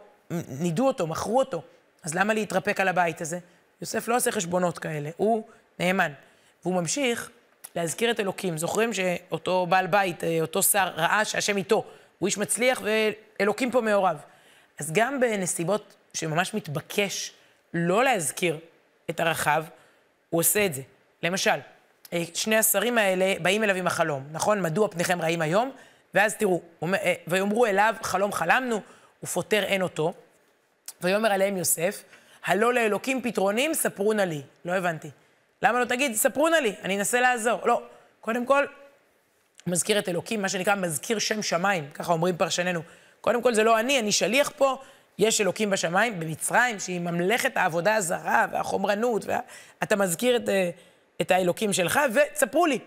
נידו 0.48 0.86
אותו, 0.86 1.06
מכרו 1.06 1.38
אותו, 1.38 1.62
אז 2.02 2.14
למה 2.14 2.34
להתרפק 2.34 2.80
על 2.80 2.88
הבית 2.88 3.20
הזה? 3.20 3.38
יוסף 3.80 4.08
לא 4.08 4.16
עושה 4.16 4.32
חשבונות 4.32 4.78
כאלה, 4.78 5.10
הוא 5.16 5.48
נאמן. 5.78 6.12
והוא 6.62 6.74
ממשיך 6.74 7.30
להזכיר 7.74 8.10
את 8.10 8.20
אלוקים. 8.20 8.58
זוכרים 8.58 8.92
שאותו 8.92 9.66
בעל 9.66 9.86
בית, 9.86 10.24
אה, 10.24 10.40
אותו 10.40 10.62
שר, 10.62 10.88
ראה 10.96 11.24
שהשם 11.24 11.56
איתו, 11.56 11.84
הוא 12.18 12.26
איש 12.26 12.38
מצליח 12.38 12.82
ואלוקים 12.84 13.70
פה 13.70 13.80
מעורב. 13.80 14.16
אז 14.78 14.92
גם 14.92 15.20
בנסיבות 15.20 15.94
שממש 16.14 16.54
מתבקש 16.54 17.32
לא 17.74 18.04
להזכיר 18.04 18.58
את 19.10 19.20
הרחב, 19.20 19.64
הוא 20.30 20.40
עושה 20.40 20.66
את 20.66 20.74
זה. 20.74 20.82
למשל, 21.22 21.58
אה, 22.12 22.22
שני 22.34 22.56
השרים 22.56 22.98
האלה 22.98 23.34
באים 23.42 23.64
אליו 23.64 23.76
עם 23.76 23.86
החלום, 23.86 24.28
נכון? 24.32 24.62
מדוע 24.62 24.88
פניכם 24.88 25.22
רעים 25.22 25.42
היום? 25.42 25.72
ואז 26.14 26.34
תראו, 26.34 26.62
אה, 26.82 27.14
ויאמרו 27.26 27.66
אליו, 27.66 27.94
חלום 28.02 28.32
חלמנו, 28.32 28.80
ופוטר 29.22 29.62
אין 29.64 29.82
אותו. 29.82 30.12
ויאמר 31.00 31.32
עליהם 31.32 31.56
יוסף, 31.56 32.04
הלא 32.48 32.74
לאלוקים 32.74 33.22
פתרונים, 33.22 33.74
ספרו 33.74 34.12
נא 34.12 34.22
לי. 34.22 34.42
לא 34.64 34.72
הבנתי. 34.72 35.10
למה 35.62 35.80
לא 35.80 35.84
תגיד, 35.84 36.14
ספרו 36.14 36.48
נא 36.48 36.56
לי, 36.56 36.74
אני 36.82 36.98
אנסה 36.98 37.20
לעזור. 37.20 37.60
לא. 37.64 37.82
קודם 38.20 38.46
כל, 38.46 38.64
מזכיר 39.66 39.98
את 39.98 40.08
אלוקים, 40.08 40.42
מה 40.42 40.48
שנקרא 40.48 40.74
מזכיר 40.74 41.18
שם 41.18 41.42
שמיים, 41.42 41.90
ככה 41.94 42.12
אומרים 42.12 42.36
פרשנינו. 42.36 42.80
קודם 43.20 43.42
כל, 43.42 43.54
זה 43.54 43.62
לא 43.64 43.80
אני, 43.80 44.00
אני 44.00 44.12
שליח 44.12 44.52
פה, 44.56 44.76
יש 45.18 45.40
אלוקים 45.40 45.70
בשמיים, 45.70 46.20
במצרים, 46.20 46.80
שהיא 46.80 47.00
ממלכת 47.00 47.56
העבודה 47.56 47.94
הזרה 47.94 48.46
והחומרנות, 48.52 49.24
וה... 49.26 49.40
מזכיר 49.96 50.36
את, 50.36 50.48
אה, 50.48 50.70
את 51.20 51.30
האלוקים 51.30 51.72
שלך, 51.72 52.00
ותספרו 52.14 52.66
לי. 52.66 52.78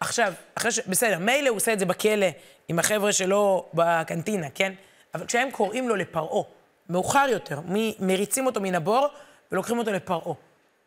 עכשיו, 0.00 0.32
אחרי 0.54 0.70
ש... 0.70 0.80
בסדר, 0.86 1.18
מילא 1.18 1.48
הוא 1.48 1.56
עושה 1.56 1.72
את 1.72 1.78
זה 1.78 1.86
בכלא 1.86 2.26
עם 2.68 2.78
החבר'ה 2.78 3.12
שלו 3.12 3.68
בקנטינה, 3.74 4.50
כן? 4.54 4.72
אבל 5.14 5.26
כשהם 5.26 5.50
קוראים 5.50 5.88
לו 5.88 5.96
לפרעה, 5.96 6.42
מאוחר 6.88 7.26
יותר, 7.30 7.60
מריצים 7.98 8.46
אותו 8.46 8.60
מן 8.60 8.74
הבור 8.74 9.08
ולוקחים 9.52 9.78
אותו 9.78 9.92
לפרעה. 9.92 10.34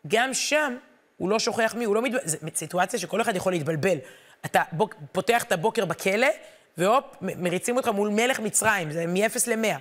גם 0.07 0.33
שם 0.33 0.77
הוא 1.17 1.29
לא 1.29 1.39
שוכח 1.39 1.75
מי, 1.77 1.85
הוא 1.85 1.95
לא 1.95 2.01
מתבלבל. 2.01 2.27
זו 2.27 2.37
סיטואציה 2.55 2.99
שכל 2.99 3.21
אחד 3.21 3.35
יכול 3.35 3.53
להתבלבל. 3.53 3.97
אתה 4.45 4.61
בוק, 4.71 4.95
פותח 5.11 5.43
את 5.43 5.51
הבוקר 5.51 5.85
בכלא, 5.85 6.27
והופ, 6.77 7.03
מריצים 7.21 7.77
אותך 7.77 7.87
מול 7.87 8.09
מלך 8.09 8.39
מצרים, 8.39 8.91
זה 8.91 9.05
מ-0 9.07 9.37
ל-100. 9.47 9.79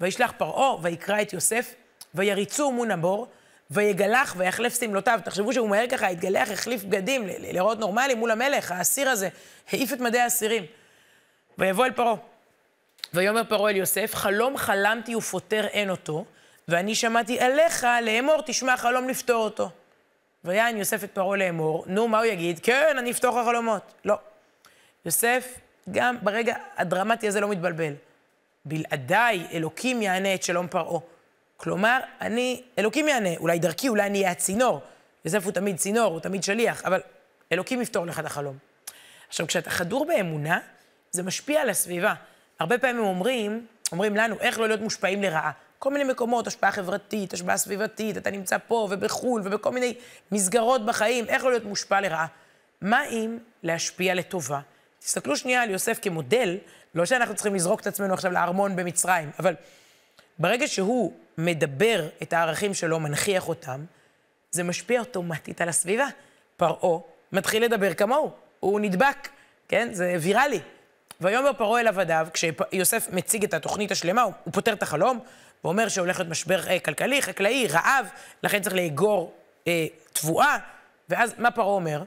וישלח 0.00 0.32
פרעה, 0.38 0.76
ויקרא 0.82 1.22
את 1.22 1.32
יוסף, 1.32 1.74
ויריצו 2.14 2.72
מון 2.72 2.90
הבור, 2.90 3.26
ויגלח 3.70 4.34
ויחלף 4.38 4.80
שמלותיו. 4.80 5.20
תחשבו 5.24 5.52
שהוא 5.52 5.68
מהר 5.68 5.86
ככה 5.86 6.08
התגלח, 6.08 6.50
החליף 6.50 6.84
בגדים, 6.84 7.26
לראות 7.26 7.78
נורמלי 7.78 8.14
מול 8.14 8.30
המלך, 8.30 8.72
האסיר 8.72 9.08
הזה, 9.08 9.28
העיף 9.72 9.92
את 9.92 10.00
מדי 10.00 10.18
האסירים. 10.18 10.64
ויבוא 11.58 11.84
אל 11.84 11.92
פרעה. 11.92 12.14
ויאמר 13.16 13.42
פרעה 13.48 13.70
אל 13.70 13.76
יוסף, 13.76 14.14
חלום 14.14 14.56
חלמתי 14.56 15.14
ופוטר 15.14 15.66
אין 15.66 15.90
אותו, 15.90 16.24
ואני 16.68 16.94
שמעתי 16.94 17.40
עליך 17.40 17.86
לאמור, 18.02 18.42
תשמע 18.46 18.76
חלום 18.76 19.08
לפתור 19.08 19.44
אותו. 19.44 19.70
ויען 20.44 20.76
יוסף 20.76 21.04
את 21.04 21.10
פרעה 21.10 21.36
לאמור, 21.36 21.84
נו, 21.86 22.08
מה 22.08 22.18
הוא 22.18 22.26
יגיד? 22.26 22.60
כן, 22.62 22.96
אני 22.98 23.10
אפתור 23.10 23.40
לך 23.40 23.46
חלומות. 23.46 23.94
לא. 24.04 24.14
יוסף, 25.04 25.58
גם 25.90 26.16
ברגע 26.22 26.54
הדרמטי 26.76 27.28
הזה 27.28 27.40
לא 27.40 27.48
מתבלבל. 27.48 27.92
בלעדיי 28.64 29.46
אלוקים 29.52 30.02
יענה 30.02 30.34
את 30.34 30.42
שלום 30.42 30.68
פרעה. 30.68 31.00
כלומר, 31.56 32.00
אני, 32.20 32.62
אלוקים 32.78 33.08
יענה, 33.08 33.36
אולי 33.36 33.58
דרכי, 33.58 33.88
אולי 33.88 34.06
אני 34.06 34.18
אהיה 34.18 34.30
הצינור. 34.30 34.80
יוסף 35.24 35.44
הוא 35.44 35.52
תמיד 35.52 35.76
צינור, 35.76 36.12
הוא 36.12 36.20
תמיד 36.20 36.42
שליח, 36.42 36.84
אבל 36.84 37.00
אלוקים 37.52 37.82
יפתור 37.82 38.06
לך 38.06 38.20
את 38.20 38.24
החלום. 38.24 38.58
עכשיו, 39.28 39.46
כשאתה 39.46 39.70
חדור 39.70 40.06
באמונה, 40.06 40.58
זה 41.10 41.22
משפיע 41.22 41.60
על 41.60 41.70
הסביבה. 41.70 42.14
הרבה 42.60 42.78
פעמים 42.78 43.02
אומרים, 43.02 43.66
אומרים 43.92 44.16
לנו, 44.16 44.36
איך 44.40 44.58
לא 44.58 44.68
להיות 44.68 44.80
מושפעים 44.80 45.22
לרעה. 45.22 45.50
כל 45.78 45.90
מיני 45.90 46.04
מקומות, 46.04 46.46
השפעה 46.46 46.72
חברתית, 46.72 47.32
השפעה 47.32 47.56
סביבתית, 47.56 48.16
אתה 48.16 48.30
נמצא 48.30 48.56
פה 48.66 48.88
ובחו"ל 48.90 49.42
ובכל 49.44 49.72
מיני 49.72 49.94
מסגרות 50.32 50.86
בחיים, 50.86 51.24
איך 51.28 51.44
לא 51.44 51.50
להיות 51.50 51.64
מושפע 51.64 52.00
לרעה. 52.00 52.26
מה 52.80 53.04
אם 53.04 53.38
להשפיע 53.62 54.14
לטובה? 54.14 54.60
תסתכלו 54.98 55.36
שנייה 55.36 55.62
על 55.62 55.70
יוסף 55.70 55.98
כמודל, 56.02 56.56
לא 56.94 57.04
שאנחנו 57.04 57.34
צריכים 57.34 57.54
לזרוק 57.54 57.80
את 57.80 57.86
עצמנו 57.86 58.14
עכשיו 58.14 58.32
לארמון 58.32 58.76
במצרים, 58.76 59.30
אבל 59.38 59.54
ברגע 60.38 60.68
שהוא 60.68 61.12
מדבר 61.38 62.08
את 62.22 62.32
הערכים 62.32 62.74
שלו, 62.74 63.00
מנכיח 63.00 63.48
אותם, 63.48 63.84
זה 64.50 64.62
משפיע 64.62 65.00
אוטומטית 65.00 65.60
על 65.60 65.68
הסביבה. 65.68 66.06
פרעה 66.56 66.98
מתחיל 67.32 67.64
לדבר 67.64 67.94
כמוהו, 67.94 68.30
הוא 68.60 68.80
נדבק, 68.80 69.28
כן? 69.68 69.88
זה 69.92 70.16
ויראלי. 70.20 70.60
ויאמר 71.20 71.52
פרעה 71.52 71.80
אל 71.80 71.88
עבדיו, 71.88 72.26
כשיוסף 72.32 73.08
מציג 73.12 73.44
את 73.44 73.54
התוכנית 73.54 73.90
השלמה, 73.90 74.22
הוא, 74.22 74.32
הוא 74.44 74.52
פותר 74.52 74.72
את 74.72 74.82
החלום, 74.82 75.20
ואומר 75.64 75.88
שהולך 75.88 76.18
להיות 76.18 76.30
משבר 76.30 76.68
אה, 76.68 76.78
כלכלי, 76.78 77.22
חקלאי, 77.22 77.66
רעב, 77.66 78.06
לכן 78.42 78.62
צריך 78.62 78.74
לאגור 78.74 79.34
אה, 79.66 79.86
תבואה, 80.12 80.58
ואז 81.08 81.34
מה 81.38 81.50
פרעה 81.50 81.68
אומר? 81.68 82.02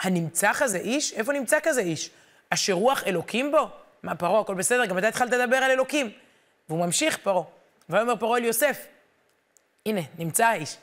הנמצא 0.00 0.52
כזה 0.52 0.78
איש? 0.78 1.12
איפה 1.12 1.32
נמצא 1.32 1.58
כזה 1.62 1.80
איש? 1.80 2.10
אשר 2.50 2.72
רוח 2.72 3.02
אלוקים 3.06 3.50
בו? 3.52 3.70
מה, 4.02 4.14
פרעה, 4.14 4.40
הכל 4.40 4.54
בסדר, 4.54 4.86
גם 4.86 4.98
אתה 4.98 5.08
התחלת 5.08 5.32
לדבר 5.32 5.56
על 5.56 5.70
אלוקים. 5.70 6.10
והוא 6.68 6.86
ממשיך, 6.86 7.18
פרעה. 7.18 7.44
ויאמר 7.88 8.16
פרעה 8.16 8.38
אל 8.38 8.44
יוסף, 8.44 8.86
הנה, 9.86 10.00
נמצא 10.18 10.46
האיש. 10.46 10.76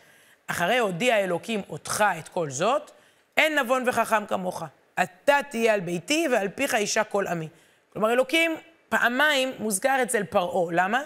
אחרי 0.47 0.77
הודיע 0.77 1.19
אלוקים 1.19 1.61
אותך 1.69 2.03
את 2.19 2.27
כל 2.27 2.49
זאת, 2.49 2.91
אין 3.37 3.59
נבון 3.59 3.83
וחכם 3.87 4.25
כמוך. 4.25 4.63
אתה 5.03 5.39
תהיה 5.49 5.73
על 5.73 5.79
ביתי 5.79 6.27
ועל 6.31 6.49
פיך 6.49 6.75
אישה 6.75 7.03
כל 7.03 7.27
עמי. 7.27 7.47
כלומר, 7.93 8.13
אלוקים 8.13 8.55
פעמיים 8.89 9.51
מוזכר 9.59 9.99
אצל 10.03 10.23
פרעה. 10.23 10.71
למה? 10.71 11.01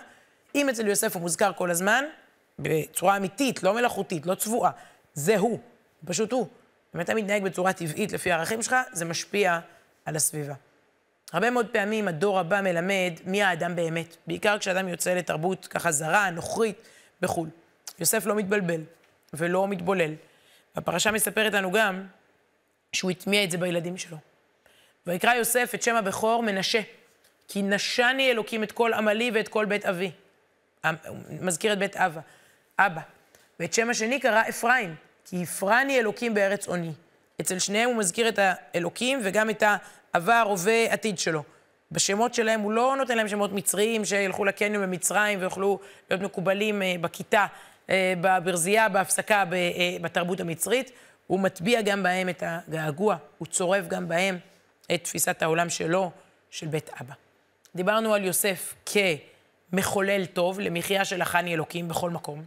אם 0.56 0.70
אצל 0.70 0.88
יוסף 0.88 1.14
הוא 1.14 1.22
מוזכר 1.22 1.54
כל 1.54 1.72
הזמן, 1.72 2.06
בצורה 2.60 3.18
אמיתית, 3.18 3.64
לא 3.64 3.74
מלאכותית, 3.74 4.26
לא 4.26 4.36
צבועה, 4.36 4.72
זה 5.14 5.38
הוא, 5.38 5.60
פשוט 6.06 6.32
הוא. 6.32 6.48
אם 6.96 7.02
אתה 7.02 7.14
מתנהג 7.14 7.44
בצורה 7.44 7.74
טבעית 7.74 8.12
לפי 8.12 8.32
הערכים 8.32 8.62
שלך, 8.62 8.76
זה 8.92 9.06
משפיע 9.06 9.60
על 10.06 10.16
הסביבה. 10.16 10.54
הרבה 11.34 11.50
מאוד 11.50 11.68
פעמים 11.72 12.08
הדור 12.08 12.40
הבא 12.40 12.62
מלמד 12.62 13.14
מי 13.26 13.44
האדם 13.44 13.76
באמת, 13.76 14.16
בעיקר 14.28 14.58
כשאדם 14.60 14.88
יוצא 14.88 15.14
לתרבות 15.14 15.68
ככה 15.68 15.92
זרה, 15.92 16.30
נוכרית, 16.30 16.82
בחו"ל. 17.22 17.50
יוסף 18.00 18.26
לא 18.26 18.36
מתבלבל 18.36 18.82
ולא 19.34 19.68
מתבולל. 19.68 20.14
והפרשה 20.76 21.12
מספרת 21.12 21.54
לנו 21.54 21.72
גם 21.72 22.04
שהוא 22.94 23.12
הטמיע 23.12 23.44
את 23.44 23.52
זה 23.52 23.58
בילדים 23.58 23.98
שלו. 23.98 24.18
ויקרא 25.08 25.34
יוסף 25.34 25.72
את 25.76 25.84
שם 25.84 25.96
הבכור 25.96 26.44
מנשה, 26.44 26.82
כי 27.48 27.62
נשני 27.62 28.32
אלוקים 28.32 28.64
את 28.64 28.72
כל 28.72 28.94
עמלי 28.94 29.32
ואת 29.34 29.48
כל 29.48 29.66
בית 29.66 29.86
אבי. 29.86 30.12
הוא 30.84 31.18
מזכיר 31.42 31.74
את 31.74 31.80
בית 31.80 31.98
אבא, 31.98 32.22
אבא. 32.80 33.02
ואת 33.60 33.74
שם 33.74 33.90
השני 33.90 34.20
קרא 34.20 34.44
אפרים, 34.50 34.96
כי 35.26 35.44
הפרני 35.44 36.00
אלוקים 36.00 36.34
בארץ 36.34 36.68
עוני. 36.68 36.92
אצל 37.42 37.60
שניהם 37.60 37.90
הוא 37.90 37.98
מזכיר 37.98 38.30
את 38.30 38.40
האלוקים 38.42 39.20
וגם 39.24 39.50
את 39.50 39.64
העבר, 40.14 40.44
הווה, 40.48 40.94
עתיד 40.94 41.20
שלו. 41.20 41.44
בשמות 41.92 42.34
שלהם 42.34 42.60
הוא 42.60 42.72
לא 42.72 42.96
נותן 42.98 43.18
להם 43.18 43.28
שמות 43.28 43.52
מצריים 43.54 44.06
שילכו 44.06 44.46
לקניון 44.46 44.84
במצרים 44.84 45.40
ויוכלו 45.42 45.80
להיות 46.10 46.22
מקובלים 46.22 46.82
אה, 46.82 46.96
בכיתה, 47.02 47.46
אה, 47.90 48.14
בברזייה, 48.22 48.90
בהפסקה, 48.90 49.44
אה, 49.54 49.98
בתרבות 50.02 50.40
המצרית. 50.40 50.92
הוא 51.30 51.40
מטביע 51.40 51.82
גם 51.82 52.04
בהם 52.04 52.30
את 52.30 52.44
הגעגוע, 52.46 53.18
הוא 53.38 53.48
צורב 53.48 53.88
גם 53.88 54.08
בהם 54.08 54.38
את 54.94 55.04
תפיסת 55.04 55.42
העולם 55.42 55.70
שלו, 55.70 56.12
של 56.50 56.68
בית 56.68 56.90
אבא. 57.02 57.14
דיברנו 57.76 58.14
על 58.14 58.24
יוסף 58.24 58.76
כמחולל 59.72 60.26
טוב 60.26 60.60
למחיה 60.60 61.06
שלחני 61.06 61.54
אלוקים 61.54 61.88
בכל 61.88 62.10
מקום. 62.10 62.44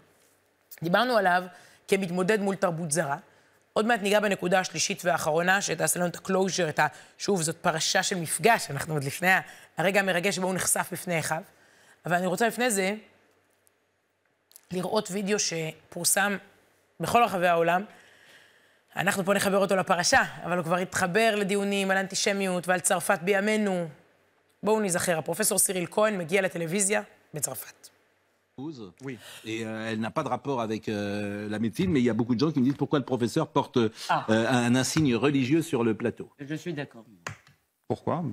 דיברנו 0.83 1.17
עליו 1.17 1.45
כמתמודד 1.89 2.41
מול 2.41 2.55
תרבות 2.55 2.93
זרה, 2.93 3.17
עוד 3.73 3.87
מעט 3.87 4.01
ניגע 4.03 4.21
בנקודה 4.21 4.61
השלישית 4.61 5.05
והאחרונה, 5.05 5.63
שתעשה 5.63 6.01
לנו 6.01 6.09
את 6.09 6.17
ה 6.17 6.23
closure, 6.23 6.69
את 6.69 6.79
ה... 6.79 6.87
שוב, 7.19 7.43
זאת 7.43 7.57
פרשה 7.57 8.03
של 8.03 8.17
מפגש, 8.17 8.71
אנחנו 8.71 8.95
עוד 8.95 9.05
לפני 9.05 9.31
הרגע 9.77 10.01
המרגש 10.01 10.37
שבו 10.37 10.47
הוא 10.47 10.55
נחשף 10.55 10.89
בפני 10.93 11.19
אחיו. 11.19 11.43
אבל 12.07 12.17
אני 12.17 12.27
רוצה 12.27 12.47
לפני 12.47 12.71
זה 12.71 12.95
לראות 14.73 15.09
וידאו 15.11 15.39
שפורסם 15.39 16.37
בכל 17.01 17.25
רחבי 17.25 17.49
העולם. 17.49 17.85
אנחנו 18.96 19.26
פה 19.26 19.34
נחבר 19.34 19.58
אותו 19.58 19.76
לפרשה, 19.76 20.22
אבל 20.46 20.58
הוא 20.58 20.64
כבר 20.64 20.76
התחבר 20.78 21.36
לדיונים 21.36 21.92
על 21.92 21.98
אנטישמיות 21.98 22.68
ועל 22.68 22.80
צרפת 22.80 23.20
בימינו. 23.22 23.88
בואו 24.64 24.80
ניזכר, 24.80 25.18
הפרופסור 25.18 25.58
סיריל 25.60 25.86
כהן 25.92 26.18
מגיע 26.18 26.42
לטלוויזיה 26.42 27.02
בצרפת. 27.34 27.90
Oui. 29.06 29.16
Et 29.46 29.64
euh, 29.64 29.90
elle 29.92 30.00
n'a 30.00 30.10
pas 30.10 30.24
de 30.24 30.30
rapport 30.36 30.60
avec 30.62 30.90
euh, 30.90 31.48
la 31.48 31.60
médecine, 31.60 31.92
mais 31.92 32.00
il 32.00 32.06
y 32.06 32.10
a 32.10 32.16
beaucoup 32.20 32.34
de 32.34 32.40
gens 32.40 32.52
qui 32.52 32.60
me 32.60 32.66
disent 32.66 32.80
pourquoi 32.84 32.98
le 32.98 33.06
professeur 33.06 33.46
porte 33.58 33.78
Ah. 34.10 34.26
euh, 34.32 34.48
un 34.68 34.74
insigne 34.76 35.16
religieux 35.16 35.62
sur 35.62 35.84
le 35.84 35.94
plateau. 35.94 36.28
Je 36.40 36.56
suis 36.56 36.74
d'accord. 36.74 37.06
Pourquoi 37.88 38.24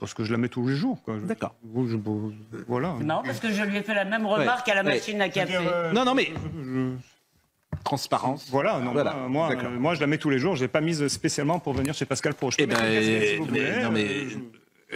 Parce 0.00 0.14
que 0.14 0.24
je 0.24 0.32
la 0.32 0.38
mets 0.38 0.48
tous 0.48 0.66
les 0.66 0.74
jours. 0.76 0.98
quoi. 1.04 1.18
Je- 1.18 1.26
D'accord. 1.26 1.54
je- 1.76 1.98
je- 1.98 2.64
voilà. 2.66 2.94
C'est 2.98 3.04
marrant 3.04 3.22
parce 3.22 3.40
que 3.40 3.50
je 3.52 3.62
lui 3.62 3.76
ai 3.76 3.82
fait 3.82 3.94
la 4.02 4.06
même 4.06 4.24
remarque 4.26 4.66
à 4.70 4.74
la 4.74 4.82
ouais. 4.82 4.94
machine 4.94 5.20
à 5.20 5.28
café. 5.28 5.54
Euh, 5.58 5.92
Non, 5.92 6.04
non, 6.06 6.14
mais 6.14 6.28
je- 6.32 6.94
transparence. 7.83 8.47
Voilà, 8.49 8.79
non, 8.79 8.91
Voilà, 8.91 9.13
moi, 9.27 9.53
moi, 9.55 9.91
euh, 9.91 9.95
je 9.95 10.01
la 10.01 10.07
mets 10.07 10.17
tous 10.17 10.29
les 10.29 10.39
jours. 10.39 10.55
Je 10.55 10.61
l'ai 10.61 10.67
pas 10.67 10.81
mise 10.81 11.07
spécialement 11.07 11.59
pour 11.59 11.73
venir 11.73 11.93
chez 11.93 12.05
Pascal 12.05 12.33
Pro. 12.33 12.51
Je 12.51 12.57
peux 12.57 12.63
Eh 12.63 12.65
ben, 12.67 12.75
mettre 12.77 12.85
une 12.85 12.95
casquette 12.99 13.29
si 13.29 13.35
vous 13.37 13.45
mais- 13.45 13.49
voulez, 13.71 13.83
non, 13.83 13.91
mais 13.91 14.03
euh, 14.05 14.29
je- 14.29 14.37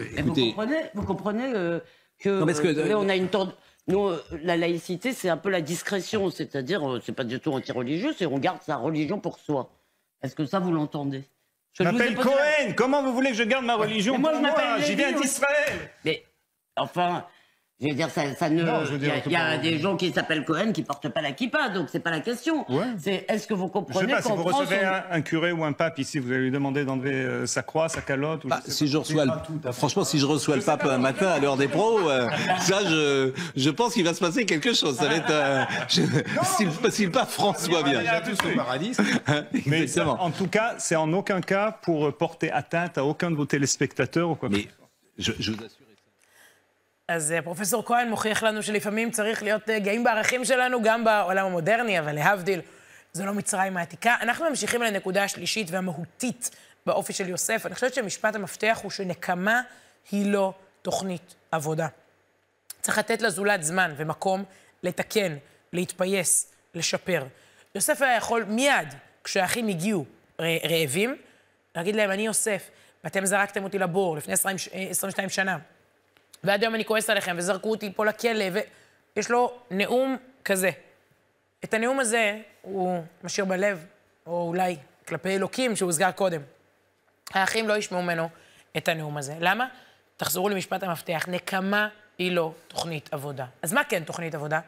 euh, 0.02 0.06
Et 0.18 0.22
vous 0.22 0.28
écoutez, 0.28 0.48
comprenez, 0.50 0.82
vous 0.94 1.04
comprenez 1.04 1.52
euh, 1.54 1.80
que, 2.20 2.40
Non, 2.40 2.46
parce 2.46 2.60
que- 2.60 2.68
euh, 2.68 2.98
on 2.98 3.10
a 3.10 3.16
une 3.16 3.28
tendance. 3.30 3.54
Nous, 3.88 4.08
euh, 4.08 4.24
la 4.44 4.58
laïcité, 4.58 5.14
c'est 5.14 5.30
un 5.30 5.38
peu 5.38 5.50
la 5.50 5.62
discrétion, 5.62 6.30
c'est-à-dire, 6.32 6.88
euh, 6.90 7.02
c'est 7.06 7.12
pas 7.14 7.24
du 7.24 7.40
tout 7.40 7.52
anti-religieux, 7.52 8.14
c'est 8.18 8.26
on 8.26 8.40
garde 8.40 8.62
sa 8.66 8.78
religion 8.78 9.20
pour 9.20 9.38
soi. 9.38 9.70
Est-ce 10.24 10.36
que 10.36 10.46
ça, 10.46 10.60
vous 10.60 10.72
l'entendez? 10.72 11.24
Je 11.74 11.84
m'appelle 11.84 12.16
la- 12.16 12.24
Cohen. 12.24 12.74
Comment 12.76 13.04
vous 13.04 13.14
voulez 13.14 13.30
que 13.32 13.36
je 13.36 13.44
garde 13.44 13.66
ma 13.66 13.76
religion 13.76 14.14
Mais 14.14 14.20
moi, 14.20 14.30
pour 14.32 14.40
je 14.40 14.44
m'appelle 14.44 14.82
J'y 14.84 14.96
Lévy, 14.96 14.96
viens 14.96 15.12
d'Israël. 15.20 15.92
Mais, 16.04 16.24
enfin, 16.78 17.26
je 17.82 17.88
veux 17.90 17.94
dire, 17.94 18.10
ça, 18.10 18.34
ça 18.36 18.50
ne. 18.50 18.62
Il 19.26 19.32
y 19.32 19.36
a, 19.36 19.56
y 19.56 19.60
des 19.60 19.80
gens 19.80 19.98
qui 19.98 20.12
s'appellent 20.12 20.46
Cohen 20.46 20.72
qui 20.72 20.82
portent 20.82 21.10
pas 21.10 21.22
la 21.22 21.34
kippa, 21.34 21.68
donc 21.70 21.90
c'est 21.92 22.00
pas 22.00 22.10
la 22.12 22.22
question. 22.22 22.66
Ouais. 22.72 22.86
C'est 22.98 23.26
est-ce 23.28 23.48
que 23.48 23.54
vous 23.54 23.64
Je 23.66 23.68
sais 23.68 23.74
comprenez 23.74 24.14
pas, 24.14 24.22
si 24.22 24.30
vous 24.32 24.44
recevez 24.44 24.84
un, 24.86 25.04
un 25.12 25.22
curé 25.22 25.52
ou 25.52 25.66
un 25.66 25.74
pape 25.74 26.00
ici, 26.00 26.20
vous 26.20 26.32
allez 26.32 26.44
lui 26.44 26.52
demander 26.52 26.86
d'enlever 26.86 27.12
euh, 27.14 27.46
sa 27.46 27.64
croix, 27.64 27.90
sa 27.90 28.00
calotte 28.02 28.46
ou 28.46 28.48
bah, 28.48 28.62
je 28.66 28.72
sais 28.72 28.78
si 28.78 28.88
je 28.88 28.98
reçois, 28.98 29.26
le- 29.26 29.72
franchement, 29.74 30.06
si 30.06 30.20
je 30.20 30.26
reçois 30.26 30.56
le 30.56 30.62
pape 30.62 30.86
un 30.86 30.98
matin 30.98 31.28
à 31.28 31.40
l'heure 31.40 31.58
des 31.58 31.68
pros, 31.68 32.10
euh, 32.10 32.30
ça, 32.62 32.80
je, 32.86 33.34
je 33.58 33.70
pense 33.70 33.94
qu'il 33.94 34.06
va 34.06 34.14
se 34.14 34.22
passer 34.22 34.46
quelque 34.46 34.74
chose. 34.74 34.96
Ça 34.96 35.08
va 35.10 35.16
être, 35.18 35.30
euh, 35.32 35.64
je- 35.90 36.02
si, 36.44 36.92
si 36.92 37.06
le 37.06 37.12
pape 37.12 37.30
François 37.30 37.84
vient. 37.84 38.02
Mais 39.66 39.82
Exactement. 39.82 40.22
en 40.24 40.32
tout 40.32 40.48
cas, 40.48 40.76
c'est 40.78 40.96
en 40.96 41.12
aucun 41.14 41.42
cas 41.42 41.72
pour 41.82 42.16
porter 42.16 42.52
atteinte 42.52 42.98
à 42.98 43.04
aucun 43.06 43.32
de 43.32 43.36
vos 43.36 43.46
téléspectateurs 43.46 44.30
ou 44.30 44.36
quoi 44.36 44.48
que 44.50 44.56
ce 44.56 44.62
Mais 44.62 44.68
je 45.18 45.52
vous 45.52 45.58
assure. 45.64 45.85
אז 47.08 47.32
אה, 47.32 47.42
פרופסור 47.42 47.86
כהן 47.86 48.10
מוכיח 48.10 48.44
לנו 48.44 48.64
שלפעמים 48.64 49.12
צריך 49.12 49.44
להיות 49.44 49.70
אה, 49.70 49.80
גאים 49.80 50.04
בערכים 50.04 50.46
שלנו, 50.46 50.82
גם 50.84 51.04
בעולם 51.04 51.46
המודרני, 51.46 52.00
אבל 52.00 52.16
להבדיל, 52.16 52.62
זו 53.14 53.26
לא 53.26 53.34
מצרים 53.34 53.78
העתיקה. 53.78 54.16
אנחנו 54.22 54.50
ממשיכים 54.50 54.82
לנקודה 54.82 55.24
השלישית 55.24 55.68
והמהותית 55.72 56.50
באופי 56.86 57.14
של 57.14 57.30
יוסף. 57.30 57.66
אני 57.66 57.76
חושבת 57.76 57.94
שמשפט 57.94 58.36
המפתח 58.36 58.80
הוא 58.84 58.92
שנקמה 58.92 59.62
היא 60.12 60.32
לא 60.32 60.54
תוכנית 60.82 61.36
עבודה. 61.52 61.88
צריך 62.82 62.98
לתת 62.98 63.22
לזולת 63.22 63.64
זמן 63.64 63.94
ומקום 63.98 64.44
לתקן, 64.84 65.38
להתפייס, 65.74 66.52
לשפר. 66.74 67.26
יוסף 67.76 68.02
היה 68.02 68.16
יכול 68.16 68.44
מיד, 68.44 68.88
כשהאחים 69.24 69.68
הגיעו 69.68 70.06
רעבים, 70.40 71.16
להגיד 71.76 71.96
להם, 71.96 72.12
אני 72.12 72.26
יוסף, 72.26 72.70
ואתם 73.04 73.26
זרקתם 73.26 73.64
אותי 73.64 73.80
לבור 73.80 74.18
לפני 74.18 74.34
20, 74.34 74.58
ש- 74.58 74.68
אה, 74.68 74.88
22 74.90 75.30
שנה, 75.30 75.58
ועד 76.46 76.64
היום 76.64 76.76
אני 76.76 76.86
כועס 76.86 77.10
עליכם, 77.10 77.36
וזרקו 77.38 77.72
אותי 77.72 77.94
פה 77.96 78.06
לכלא, 78.06 78.46
ויש 79.16 79.32
לו 79.32 79.60
נאום 79.72 80.18
כזה. 80.46 80.70
את 81.64 81.74
הנאום 81.74 82.00
הזה 82.00 82.40
הוא 82.62 83.04
משאיר 83.24 83.46
בלב, 83.46 83.86
או 84.26 84.48
אולי 84.48 84.78
כלפי 85.08 85.36
אלוקים 85.36 85.76
שהוזכר 85.76 86.12
קודם. 86.12 86.42
האחים 87.34 87.68
לא 87.68 87.78
ישמעו 87.78 88.02
ממנו 88.02 88.30
את 88.78 88.88
הנאום 88.88 89.18
הזה. 89.18 89.36
למה? 89.40 89.68
תחזרו 90.18 90.50
למשפט 90.50 90.84
המפתח, 90.84 91.26
נקמה 91.28 91.88
היא 92.18 92.32
לא 92.32 92.54
תוכנית 92.68 93.10
עבודה. 93.14 93.46
אז 93.62 93.74
מה 93.74 93.84
כן 93.84 94.04
תוכנית 94.04 94.36
עבודה? 94.36 94.60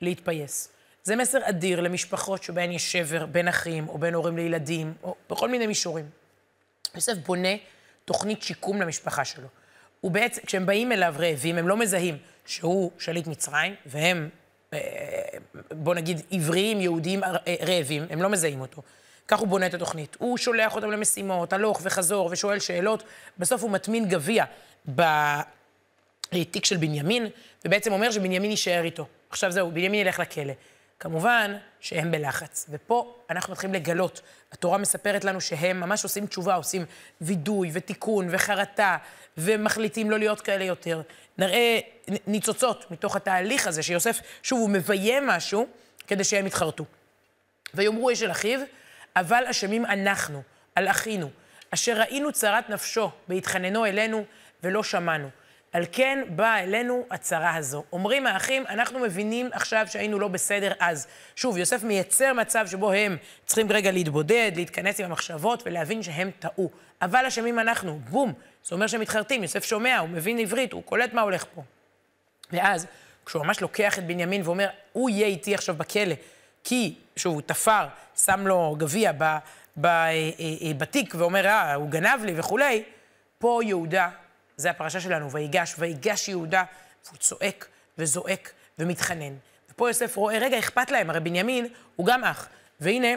להתפייס. 0.00 0.72
זה 1.02 1.16
מסר 1.16 1.38
אדיר 1.42 1.80
למשפחות 1.80 2.42
שבהן 2.42 2.72
יש 2.72 2.92
שבר 2.92 3.26
בין 3.26 3.48
אחים, 3.48 3.88
או 3.88 3.98
בין 3.98 4.14
הורים 4.14 4.36
לילדים, 4.36 4.94
או 5.02 5.14
בכל 5.30 5.48
מיני 5.48 5.66
מישורים. 5.66 6.10
יוסף 6.94 7.14
בונה 7.26 7.48
תוכנית 8.04 8.42
שיקום 8.42 8.82
למשפחה 8.82 9.24
שלו. 9.24 9.48
הוא 10.00 10.10
בעצם, 10.10 10.42
כשהם 10.46 10.66
באים 10.66 10.92
אליו 10.92 11.14
רעבים, 11.18 11.58
הם 11.58 11.68
לא 11.68 11.76
מזהים 11.76 12.16
שהוא 12.46 12.90
שליט 12.98 13.26
מצרים, 13.26 13.74
והם, 13.86 14.28
אה, 14.72 14.78
בוא 15.70 15.94
נגיד, 15.94 16.20
עבריים, 16.30 16.80
יהודיים 16.80 17.24
אה, 17.24 17.30
רעבים, 17.66 18.06
הם 18.10 18.22
לא 18.22 18.28
מזהים 18.28 18.60
אותו. 18.60 18.82
כך 19.28 19.38
הוא 19.38 19.48
בונה 19.48 19.66
את 19.66 19.74
התוכנית. 19.74 20.16
הוא 20.20 20.38
שולח 20.38 20.76
אותם 20.76 20.90
למשימות, 20.90 21.52
הלוך 21.52 21.80
וחזור, 21.82 22.28
ושואל 22.32 22.58
שאלות. 22.58 23.02
בסוף 23.38 23.62
הוא 23.62 23.70
מטמין 23.70 24.08
גביע 24.08 24.44
בתיק 24.86 26.64
של 26.64 26.76
בנימין, 26.76 27.26
ובעצם 27.64 27.92
אומר 27.92 28.10
שבנימין 28.10 28.50
יישאר 28.50 28.84
איתו. 28.84 29.06
עכשיו 29.30 29.52
זהו, 29.52 29.70
בנימין 29.70 30.00
ילך 30.00 30.20
לכלא. 30.20 30.52
כמובן 31.00 31.56
שהם 31.80 32.10
בלחץ. 32.10 32.66
ופה 32.70 33.16
אנחנו 33.30 33.52
מתחילים 33.52 33.74
לגלות. 33.74 34.20
התורה 34.52 34.78
מספרת 34.78 35.24
לנו 35.24 35.40
שהם 35.40 35.80
ממש 35.80 36.04
עושים 36.04 36.26
תשובה, 36.26 36.54
עושים 36.54 36.84
וידוי 37.20 37.70
ותיקון 37.72 38.28
וחרטה, 38.30 38.96
ומחליטים 39.38 40.10
לא 40.10 40.18
להיות 40.18 40.40
כאלה 40.40 40.64
יותר. 40.64 41.02
נראה 41.38 41.78
ניצוצות 42.26 42.90
מתוך 42.90 43.16
התהליך 43.16 43.66
הזה, 43.66 43.82
שיוסף, 43.82 44.20
שוב, 44.42 44.60
הוא 44.60 44.70
מביים 44.70 45.26
משהו 45.26 45.66
כדי 46.06 46.24
שהם 46.24 46.46
יתחרטו. 46.46 46.84
ויאמרו 47.74 48.12
אש 48.12 48.22
אל 48.22 48.30
אחיו, 48.30 48.60
אבל 49.16 49.44
אשמים 49.50 49.86
אנחנו, 49.86 50.42
על 50.74 50.88
אחינו, 50.88 51.30
אשר 51.70 52.00
ראינו 52.00 52.32
צרת 52.32 52.70
נפשו 52.70 53.10
בהתחננו 53.28 53.86
אלינו 53.86 54.24
ולא 54.62 54.82
שמענו. 54.82 55.28
על 55.72 55.84
כן 55.92 56.24
באה 56.28 56.62
אלינו 56.62 57.06
הצרה 57.10 57.56
הזו. 57.56 57.84
אומרים 57.92 58.26
האחים, 58.26 58.64
אנחנו 58.68 58.98
מבינים 58.98 59.50
עכשיו 59.52 59.86
שהיינו 59.90 60.18
לא 60.18 60.28
בסדר 60.28 60.72
אז. 60.78 61.06
שוב, 61.36 61.56
יוסף 61.56 61.82
מייצר 61.82 62.32
מצב 62.32 62.66
שבו 62.66 62.92
הם 62.92 63.16
צריכים 63.46 63.72
רגע 63.72 63.90
להתבודד, 63.90 64.52
להתכנס 64.56 65.00
עם 65.00 65.06
המחשבות 65.06 65.62
ולהבין 65.66 66.02
שהם 66.02 66.30
טעו. 66.38 66.70
אבל 67.02 67.26
אשמים 67.26 67.58
אנחנו, 67.58 68.00
בום. 68.10 68.32
זה 68.64 68.74
אומר 68.74 68.86
שהם 68.86 69.00
מתחרטים, 69.00 69.42
יוסף 69.42 69.64
שומע, 69.64 69.98
הוא 69.98 70.08
מבין 70.08 70.38
עברית, 70.38 70.72
הוא 70.72 70.82
קולט 70.82 71.12
מה 71.12 71.20
הולך 71.20 71.44
פה. 71.54 71.62
ואז, 72.52 72.86
כשהוא 73.26 73.44
ממש 73.44 73.60
לוקח 73.60 73.98
את 73.98 74.06
בנימין 74.06 74.42
ואומר, 74.44 74.68
הוא 74.92 75.10
יהיה 75.10 75.26
איתי 75.26 75.54
עכשיו 75.54 75.74
בכלא, 75.74 76.14
כי, 76.64 76.94
שוב, 77.16 77.34
הוא 77.34 77.42
תפר, 77.46 77.86
שם 78.24 78.46
לו 78.46 78.76
גביע 78.78 79.12
ב- 79.12 79.22
אה, 79.22 79.40
אה, 79.86 80.74
בתיק 80.78 81.14
ואומר, 81.18 81.46
אה, 81.46 81.74
הוא 81.74 81.90
גנב 81.90 82.24
לי 82.24 82.32
וכולי, 82.36 82.82
פה 83.38 83.60
יהודה, 83.64 84.08
זה 84.58 84.70
הפרשה 84.70 85.00
שלנו, 85.00 85.30
ויגש, 85.30 85.74
ויגש 85.78 86.28
יהודה, 86.28 86.64
והוא 87.06 87.16
צועק 87.18 87.66
וזועק 87.98 88.52
ומתחנן. 88.78 89.34
ופה 89.70 89.88
יוסף 89.88 90.16
רואה, 90.16 90.38
רגע, 90.38 90.58
אכפת 90.58 90.90
להם, 90.90 91.10
הרי 91.10 91.20
בנימין 91.20 91.66
הוא 91.96 92.06
גם 92.06 92.24
אח. 92.24 92.48
והנה, 92.80 93.08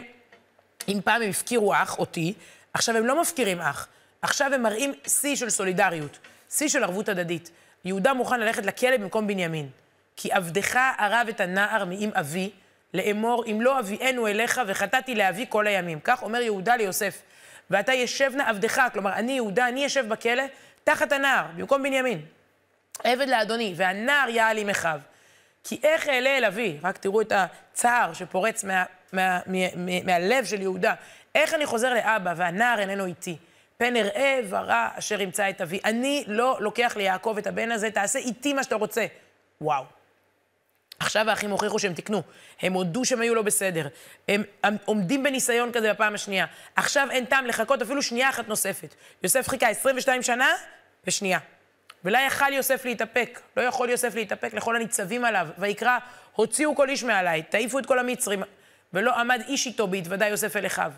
אם 0.88 1.00
פעם 1.04 1.22
הם 1.22 1.30
הפקירו 1.30 1.74
אח, 1.74 1.98
אותי, 1.98 2.34
עכשיו 2.74 2.96
הם 2.96 3.06
לא 3.06 3.20
מפקירים 3.20 3.60
אח. 3.60 3.88
עכשיו 4.22 4.54
הם 4.54 4.62
מראים 4.62 4.92
שיא 5.06 5.36
של 5.36 5.50
סולידריות, 5.50 6.18
שיא 6.50 6.68
של 6.68 6.84
ערבות 6.84 7.08
הדדית. 7.08 7.50
יהודה 7.84 8.14
מוכן 8.14 8.40
ללכת 8.40 8.66
לכלא 8.66 8.96
במקום 8.96 9.26
בנימין. 9.26 9.68
כי 10.16 10.32
עבדך 10.32 10.78
ערב 10.98 11.26
את 11.28 11.40
הנער 11.40 11.84
מעם 11.84 12.10
אבי, 12.14 12.50
לאמור, 12.94 13.44
אם 13.46 13.60
לא 13.60 13.78
אביאנו 13.78 14.26
אליך 14.26 14.60
וחטאתי 14.66 15.14
לאבי 15.14 15.46
כל 15.48 15.66
הימים. 15.66 16.00
כך 16.00 16.22
אומר 16.22 16.40
יהודה 16.40 16.76
ליוסף. 16.76 17.22
ואתה 17.70 17.92
ישב 17.92 18.32
נא 18.34 18.42
עבדך, 18.42 18.82
כלומר, 18.92 19.12
אני 19.12 19.32
יהודה, 19.32 19.68
אני 19.68 19.84
ישב 19.84 20.08
בכלא 20.08 20.42
תחת 20.84 21.12
הנער, 21.12 21.44
במקום 21.56 21.82
בנימין. 21.82 22.20
עבד 23.04 23.28
לאדוני, 23.28 23.74
והנער 23.76 24.28
יעל 24.28 24.58
עם 24.58 24.68
אחיו. 24.68 25.00
כי 25.64 25.80
איך 25.82 26.08
אעלה 26.08 26.38
אל 26.38 26.44
אבי? 26.44 26.78
רק 26.82 26.98
תראו 26.98 27.20
את 27.20 27.32
הצער 27.34 28.12
שפורץ 28.12 28.64
מה, 28.64 28.84
מה, 29.12 29.40
מה, 29.46 29.58
מה, 29.76 30.02
מהלב 30.04 30.44
של 30.44 30.60
יהודה. 30.60 30.94
איך 31.34 31.54
אני 31.54 31.66
חוזר 31.66 31.94
לאבא 31.94 32.34
והנער 32.36 32.80
איננו 32.80 33.04
איתי? 33.04 33.36
פן 33.76 33.96
אראה 33.96 34.40
ורע 34.48 34.88
אשר 34.94 35.20
ימצא 35.20 35.50
את 35.50 35.60
אבי. 35.60 35.80
אני 35.84 36.24
לא 36.26 36.56
לוקח 36.60 36.92
ליעקב 36.96 37.34
את 37.38 37.46
הבן 37.46 37.72
הזה, 37.72 37.90
תעשה 37.90 38.18
איתי 38.18 38.52
מה 38.52 38.64
שאתה 38.64 38.74
רוצה. 38.74 39.06
וואו. 39.60 39.84
עכשיו 41.02 41.30
האחים 41.30 41.50
הוכיחו 41.50 41.78
שהם 41.78 41.94
תיקנו. 41.94 42.22
הם 42.60 42.72
הודו 42.72 43.04
שהם 43.04 43.20
היו 43.20 43.34
לא 43.34 43.42
בסדר. 43.42 43.88
הם, 44.28 44.42
הם 44.62 44.76
עומדים 44.84 45.22
בניסיון 45.22 45.72
כזה 45.72 45.92
בפעם 45.92 46.14
השנייה. 46.14 46.46
עכשיו 46.76 47.08
אין 47.10 47.24
טעם 47.24 47.46
לחכות 47.46 47.82
אפילו 47.82 48.02
שנייה 48.02 48.30
אחת 48.30 48.48
נוספת. 48.48 48.94
יוסף 49.22 49.48
חיכה 49.48 49.68
22 49.68 50.22
שנה 50.22 50.48
ושנייה. 51.06 51.38
ולא 52.04 52.18
יכל 52.18 52.52
יוסף 52.52 52.84
להתאפק. 52.84 53.40
לא 53.56 53.62
יכול 53.62 53.90
יוסף 53.90 54.14
להתאפק 54.14 54.54
לכל 54.54 54.76
הניצבים 54.76 55.24
עליו. 55.24 55.48
ויקרא, 55.58 55.98
הוציאו 56.32 56.76
כל 56.76 56.88
איש 56.88 57.04
מעליי, 57.04 57.42
תעיפו 57.42 57.78
את 57.78 57.86
כל 57.86 57.98
המצרים. 57.98 58.42
ולא 58.92 59.20
עמד 59.20 59.42
איש 59.48 59.66
איתו 59.66 59.86
בהתוודע 59.86 60.26
יוסף 60.26 60.56
אל 60.56 60.66
אחיו. 60.66 60.92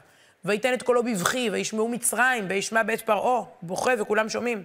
ויתן 0.45 0.75
את 0.75 0.83
קולו 0.83 1.03
בבכי, 1.03 1.51
וישמעו 1.53 1.89
מצרים, 1.89 2.47
וישמע 2.49 2.83
בית 2.83 3.01
פרעה, 3.01 3.45
בוכה 3.63 3.93
וכולם 3.99 4.29
שומעים. 4.29 4.63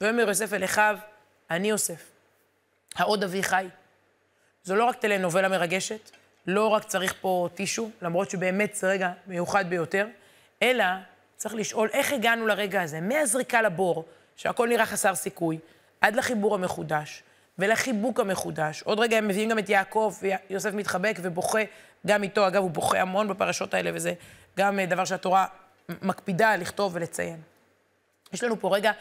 ויאמר 0.00 0.28
יוסף 0.28 0.52
אל 0.52 0.64
אחיו, 0.64 0.98
אני 1.50 1.70
יוסף, 1.70 2.04
העוד 2.96 3.24
אבי 3.24 3.42
חי. 3.42 3.66
זו 4.62 4.76
לא 4.76 4.84
רק 4.84 4.96
טלנובלה 4.96 5.48
מרגשת, 5.48 6.10
לא 6.46 6.66
רק 6.66 6.84
צריך 6.84 7.14
פה 7.20 7.48
טישו, 7.54 7.90
למרות 8.02 8.30
שבאמת 8.30 8.74
זה 8.74 8.88
רגע 8.88 9.12
מיוחד 9.26 9.70
ביותר, 9.70 10.06
אלא 10.62 10.84
צריך 11.36 11.54
לשאול 11.54 11.88
איך 11.92 12.12
הגענו 12.12 12.46
לרגע 12.46 12.82
הזה, 12.82 13.00
מהזריקה 13.00 13.62
לבור, 13.62 14.04
שהכל 14.36 14.68
נראה 14.68 14.86
חסר 14.86 15.14
סיכוי, 15.14 15.58
עד 16.00 16.16
לחיבור 16.16 16.54
המחודש, 16.54 17.22
ולחיבוק 17.58 18.20
המחודש. 18.20 18.82
עוד 18.82 19.00
רגע 19.00 19.18
הם 19.18 19.28
מביאים 19.28 19.48
גם 19.48 19.58
את 19.58 19.68
יעקב, 19.68 20.14
ויוסף 20.22 20.74
מתחבק 20.74 21.18
ובוכה 21.22 21.60
גם 22.06 22.22
איתו. 22.22 22.46
אגב, 22.46 22.62
הוא 22.62 22.70
בוכה 22.70 23.00
המון 23.00 23.28
בפרשות 23.28 23.74
האלה, 23.74 23.90
וזה 23.94 24.12
גם 24.58 24.78
אה, 24.78 24.86
דבר 24.86 25.04
שהתורה 25.04 25.46
מקפידה 26.02 26.56
לכתוב 26.56 26.96
ולציין. 26.96 27.40
יש 28.32 28.44
לנו 28.44 28.60
פה 28.60 28.76
רגע 28.76 28.92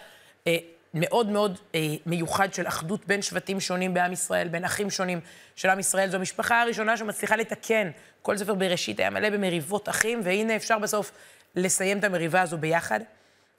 אה, 0.48 0.58
מאוד 0.93 1.30
מאוד 1.30 1.60
אה, 1.75 1.80
מיוחד 2.06 2.54
של 2.54 2.67
אחדות 2.67 3.08
בין 3.08 3.21
שבטים 3.21 3.60
שונים 3.60 3.93
בעם 3.93 4.12
ישראל, 4.13 4.47
בין 4.47 4.65
אחים 4.65 4.89
שונים 4.89 5.19
של 5.56 5.69
עם 5.69 5.80
ישראל. 5.80 6.10
זו 6.10 6.17
המשפחה 6.17 6.62
הראשונה 6.62 6.97
שמצליחה 6.97 7.36
לתקן. 7.36 7.91
כל 8.21 8.38
ספר 8.38 8.54
בראשית 8.54 8.99
היה 8.99 9.10
מלא 9.10 9.30
במריבות 9.30 9.89
אחים, 9.89 10.21
והנה 10.23 10.56
אפשר 10.56 10.80
בסוף 10.80 11.12
לסיים 11.56 11.99
את 11.99 12.04
המריבה 12.04 12.41
הזו 12.41 12.58
ביחד. 12.58 12.99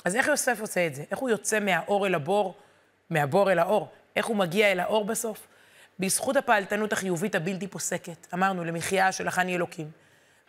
אז 0.04 0.16
איך 0.16 0.28
יוסף 0.28 0.60
עושה 0.60 0.86
את 0.86 0.94
זה? 0.94 1.04
איך 1.10 1.18
הוא 1.18 1.30
יוצא 1.30 1.60
מהאור 1.60 2.06
אל 2.06 2.14
הבור, 2.14 2.54
מהבור 3.10 3.52
אל 3.52 3.58
האור? 3.58 3.88
איך 4.16 4.26
הוא 4.26 4.36
מגיע 4.36 4.72
אל 4.72 4.80
האור 4.80 5.04
בסוף? 5.04 5.46
בזכות 5.98 6.36
הפעלתנות 6.36 6.92
החיובית 6.92 7.34
הבלתי 7.34 7.66
פוסקת, 7.66 8.26
אמרנו, 8.34 8.64
למחיה 8.64 9.12
של 9.12 9.28
החני 9.28 9.56
אלוקים. 9.56 9.90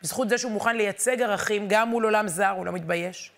בזכות 0.04 0.30
זה 0.30 0.38
שהוא 0.38 0.52
מוכן 0.52 0.78
לייצג 0.78 1.22
ערכים 1.22 1.66
גם 1.70 1.90
מול 1.90 2.04
עולם 2.04 2.28
זר, 2.28 2.50
הוא 2.50 2.66
לא 2.66 2.72
מתבייש. 2.72 3.32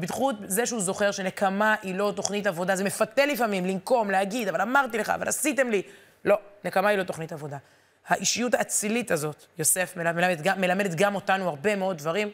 בזכות 0.00 0.36
זה 0.46 0.66
שהוא 0.66 0.80
זוכר 0.80 1.10
שנקמה 1.10 1.74
היא 1.82 1.94
לא 1.94 2.12
תוכנית 2.16 2.46
עבודה, 2.46 2.76
זה 2.76 2.84
מפתה 2.84 3.26
לפעמים 3.26 3.66
לנקום, 3.66 4.10
להגיד, 4.10 4.48
אבל 4.48 4.60
אמרתי 4.60 4.98
לך, 4.98 5.10
אבל 5.10 5.28
עשיתם 5.28 5.70
לי. 5.70 5.82
לא, 6.24 6.38
נקמה 6.64 6.88
היא 6.88 6.98
לא 6.98 7.02
תוכנית 7.02 7.32
עבודה. 7.32 7.58
האישיות 8.06 8.54
האצילית 8.54 9.10
הזאת, 9.10 9.44
יוסף, 9.58 9.96
מלמדת 9.96 10.46
מלמדת 10.56 10.94
גם 10.94 11.14
אותנו 11.14 11.48
הרבה 11.48 11.76
מאוד 11.76 11.98
דברים. 11.98 12.30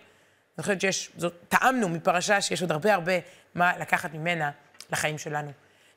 אני 0.59 0.63
חושבת 0.63 0.81
שיש, 0.81 1.11
זאת, 1.17 1.35
טעמנו 1.49 1.89
מפרשה 1.89 2.41
שיש 2.41 2.63
עוד 2.63 2.73
הרבה 2.73 2.95
הרבה 2.95 3.13
מה 3.55 3.79
לקחת 3.79 4.15
ממנה 4.15 4.51
לחיים 4.91 5.19
שלנו. 5.19 5.51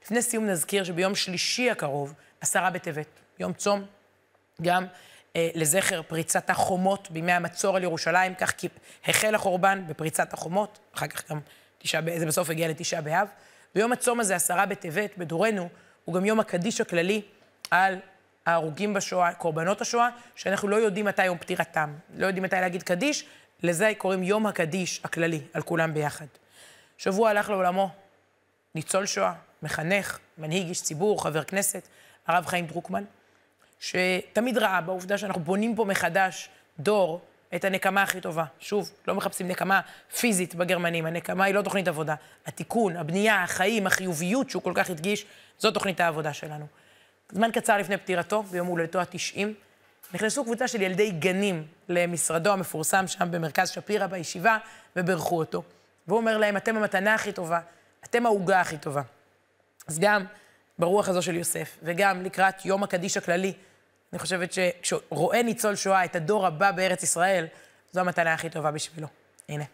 לפני 0.04 0.22
סיום 0.22 0.46
נזכיר 0.46 0.84
שביום 0.84 1.16
שלישי 1.16 1.72
הקרוב, 1.72 2.14
עשרה 2.42 2.70
בטבת, 2.70 3.08
יום 3.40 3.54
צום, 3.54 3.86
גם 4.62 4.86
אה, 5.36 5.50
לזכר 5.56 6.02
פריצת 6.02 6.50
החומות 6.50 7.12
בימי 7.12 7.32
המצור 7.32 7.76
על 7.76 7.84
ירושלים, 7.84 8.36
כך 8.36 8.52
כי 8.58 8.68
החל 9.06 9.36
החורבן 9.36 9.84
בפריצת 9.88 10.34
החומות, 10.34 10.80
אחר 10.96 11.08
כך 11.08 11.32
גם 11.32 11.40
תשעה, 11.80 12.02
זה 12.18 12.26
בסוף 12.26 12.50
הגיע 12.50 12.68
לתשעה 12.68 13.02
באב. 13.02 13.28
ביום 13.76 13.92
הצום 13.92 14.20
הזה, 14.20 14.36
עשרה 14.36 14.66
בטבת, 14.66 15.18
בדורנו, 15.18 15.70
הוא 16.06 16.16
גם 16.16 16.26
יום 16.26 16.40
הקדיש 16.40 16.82
הכללי 16.82 17.22
על 17.72 18.00
ההרוגים 18.46 18.94
בשואה, 18.94 19.34
קורבנות 19.34 19.82
השואה, 19.82 20.10
שאנחנו 20.36 20.68
לא 20.68 20.76
יודעים 20.76 21.06
מתי 21.06 21.26
יום 21.26 21.38
פטירתם. 21.38 21.94
לא 22.16 22.26
יודעים 22.28 22.44
מתי 22.44 22.56
להגיד 22.56 22.84
קדיש, 22.84 23.26
לזה 23.64 23.92
קוראים 23.98 24.24
יום 24.24 24.46
הקדיש 24.46 25.02
הכללי, 25.04 25.42
על 25.54 25.62
כולם 25.62 25.94
ביחד. 25.94 26.26
שבוע 26.98 27.30
הלך 27.30 27.50
לעולמו 27.50 27.90
ניצול 28.76 29.06
שואה, 29.06 29.34
מחנך, 29.64 30.20
מנהיג 30.38 30.68
איש 30.68 30.82
ציבור, 30.82 31.24
חבר 31.24 31.44
כנסת, 31.44 31.88
הרב 32.28 32.46
חיים 32.46 32.66
דרוקמן. 32.66 33.04
שתמיד 33.80 34.58
ראה 34.58 34.82
בעובדה 34.82 35.18
שאנחנו 35.18 35.42
בונים 35.42 35.76
פה 35.76 35.86
מחדש 35.86 36.50
דור 36.80 37.22
את 37.56 37.66
הנקמה 37.66 38.04
הכי 38.04 38.22
טובה. 38.22 38.46
שוב, 38.60 38.92
לא 39.08 39.16
מחפשים 39.16 39.48
נקמה 39.48 39.82
פיזית 40.20 40.56
בגרמנים, 40.56 41.06
הנקמה 41.06 41.46
היא 41.46 41.56
לא 41.56 41.62
תוכנית 41.62 41.88
עבודה. 41.88 42.16
התיקון, 42.46 42.98
הבנייה, 42.98 43.44
החיים, 43.44 43.88
החיוביות 43.88 44.50
שהוא 44.50 44.64
כל 44.64 44.74
כך 44.76 44.90
הדגיש, 44.90 45.26
זו 45.60 45.72
תוכנית 45.72 46.00
העבודה 46.00 46.34
שלנו. 46.34 46.66
זמן 47.32 47.52
קצר 47.52 47.78
לפני 47.78 47.98
פטירתו, 47.98 48.44
ביום 48.44 48.68
הולדתו 48.68 49.00
ה-90, 49.00 49.40
נכנסו 50.14 50.44
קבוצה 50.44 50.68
של 50.68 50.82
ילדי 50.82 51.12
גנים 51.12 51.68
למשרדו 51.90 52.52
המפורסם 52.52 53.08
שם 53.08 53.32
במרכז 53.32 53.70
שפירא 53.70 54.08
בישיבה, 54.08 54.58
וברכו 54.96 55.38
אותו. 55.38 55.64
והוא 56.08 56.20
אומר 56.20 56.38
להם, 56.38 56.58
אתם 56.58 56.78
המתנה 56.78 57.14
הכי 57.14 57.32
טובה, 57.32 57.60
אתם 58.04 58.26
העוגה 58.26 58.62
הכי 58.62 58.78
טובה. 58.78 59.02
אז 59.88 60.00
גם 60.00 60.26
ברוח 60.80 61.10
הזו 61.10 61.22
של 61.22 61.36
יוסף, 61.36 61.78
וגם 61.84 62.24
לקראת 62.24 62.66
יום 62.66 62.84
הקדיש 62.84 63.18
הכללי, 63.18 63.54
אני 64.14 64.20
חושבת 64.20 64.54
שכשרואה 64.54 65.44
ניצול 65.44 65.76
שואה 65.76 66.06
את 66.06 66.16
הדור 66.16 66.48
הבא 66.48 66.72
בארץ 66.72 67.04
ישראל, 67.04 67.46
זו 67.92 68.00
המתנה 68.00 68.34
הכי 68.34 68.50
טובה 68.50 68.72
בשבילו. 68.72 69.08
הנה. 69.50 69.66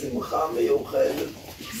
שמחה 0.00 0.46
מיוחדת. 0.54 1.28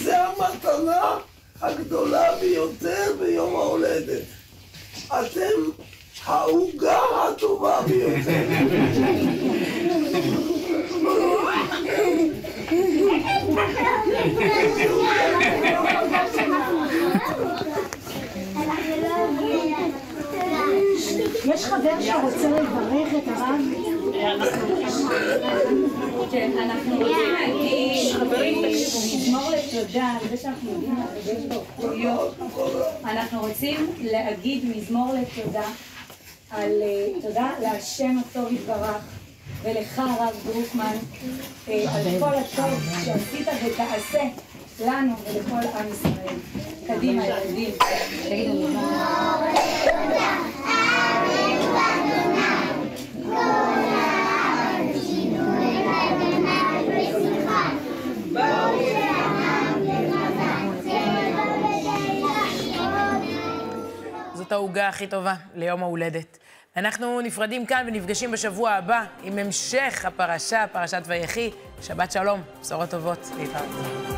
זה 0.02 0.16
המתנה 0.18 1.18
הגדולה 1.60 2.36
ביותר 2.40 3.12
ביום 3.18 3.56
ההולדת. 3.56 4.22
אתם 5.06 5.70
העוגה 6.24 6.98
הטובה 6.98 7.80
ביותר. 7.86 8.42
יש 21.44 21.64
חבר 21.64 22.00
שרוצה 22.00 22.48
לברך 22.48 23.08
את 23.14 23.28
הרב? 23.28 23.87
אנחנו 33.04 33.40
רוצים 33.40 33.94
להגיד, 34.00 34.64
מזמור 34.76 35.12
לתודה 35.14 35.62
על 36.50 36.70
על 36.72 36.82
תודה 37.22 37.50
להשם 37.62 38.16
הטוב 38.18 38.52
יתברך 38.52 39.02
ולך 39.62 39.98
הרב 39.98 40.34
דרוקמן 40.46 40.96
על 41.66 42.02
כל 42.20 42.34
הטוב 42.34 42.80
שעשית 43.04 43.48
ותעשה 43.66 44.22
לנו 44.86 45.14
ולכל 45.24 45.68
עם 45.78 45.86
ישראל. 45.92 46.36
קדימה 46.86 47.26
ילדים. 47.26 47.70
הכי 64.88 65.06
טובה 65.06 65.34
ליום 65.54 65.82
ההולדת. 65.82 66.38
אנחנו 66.76 67.20
נפרדים 67.20 67.66
כאן 67.66 67.84
ונפגשים 67.86 68.30
בשבוע 68.30 68.70
הבא 68.70 69.04
עם 69.22 69.38
המשך 69.38 70.04
הפרשה, 70.04 70.66
פרשת 70.72 71.02
ויחי. 71.06 71.50
שבת 71.82 72.12
שלום, 72.12 72.42
בשורות 72.60 72.90
טובות, 72.90 73.28
להתראות. 73.38 74.17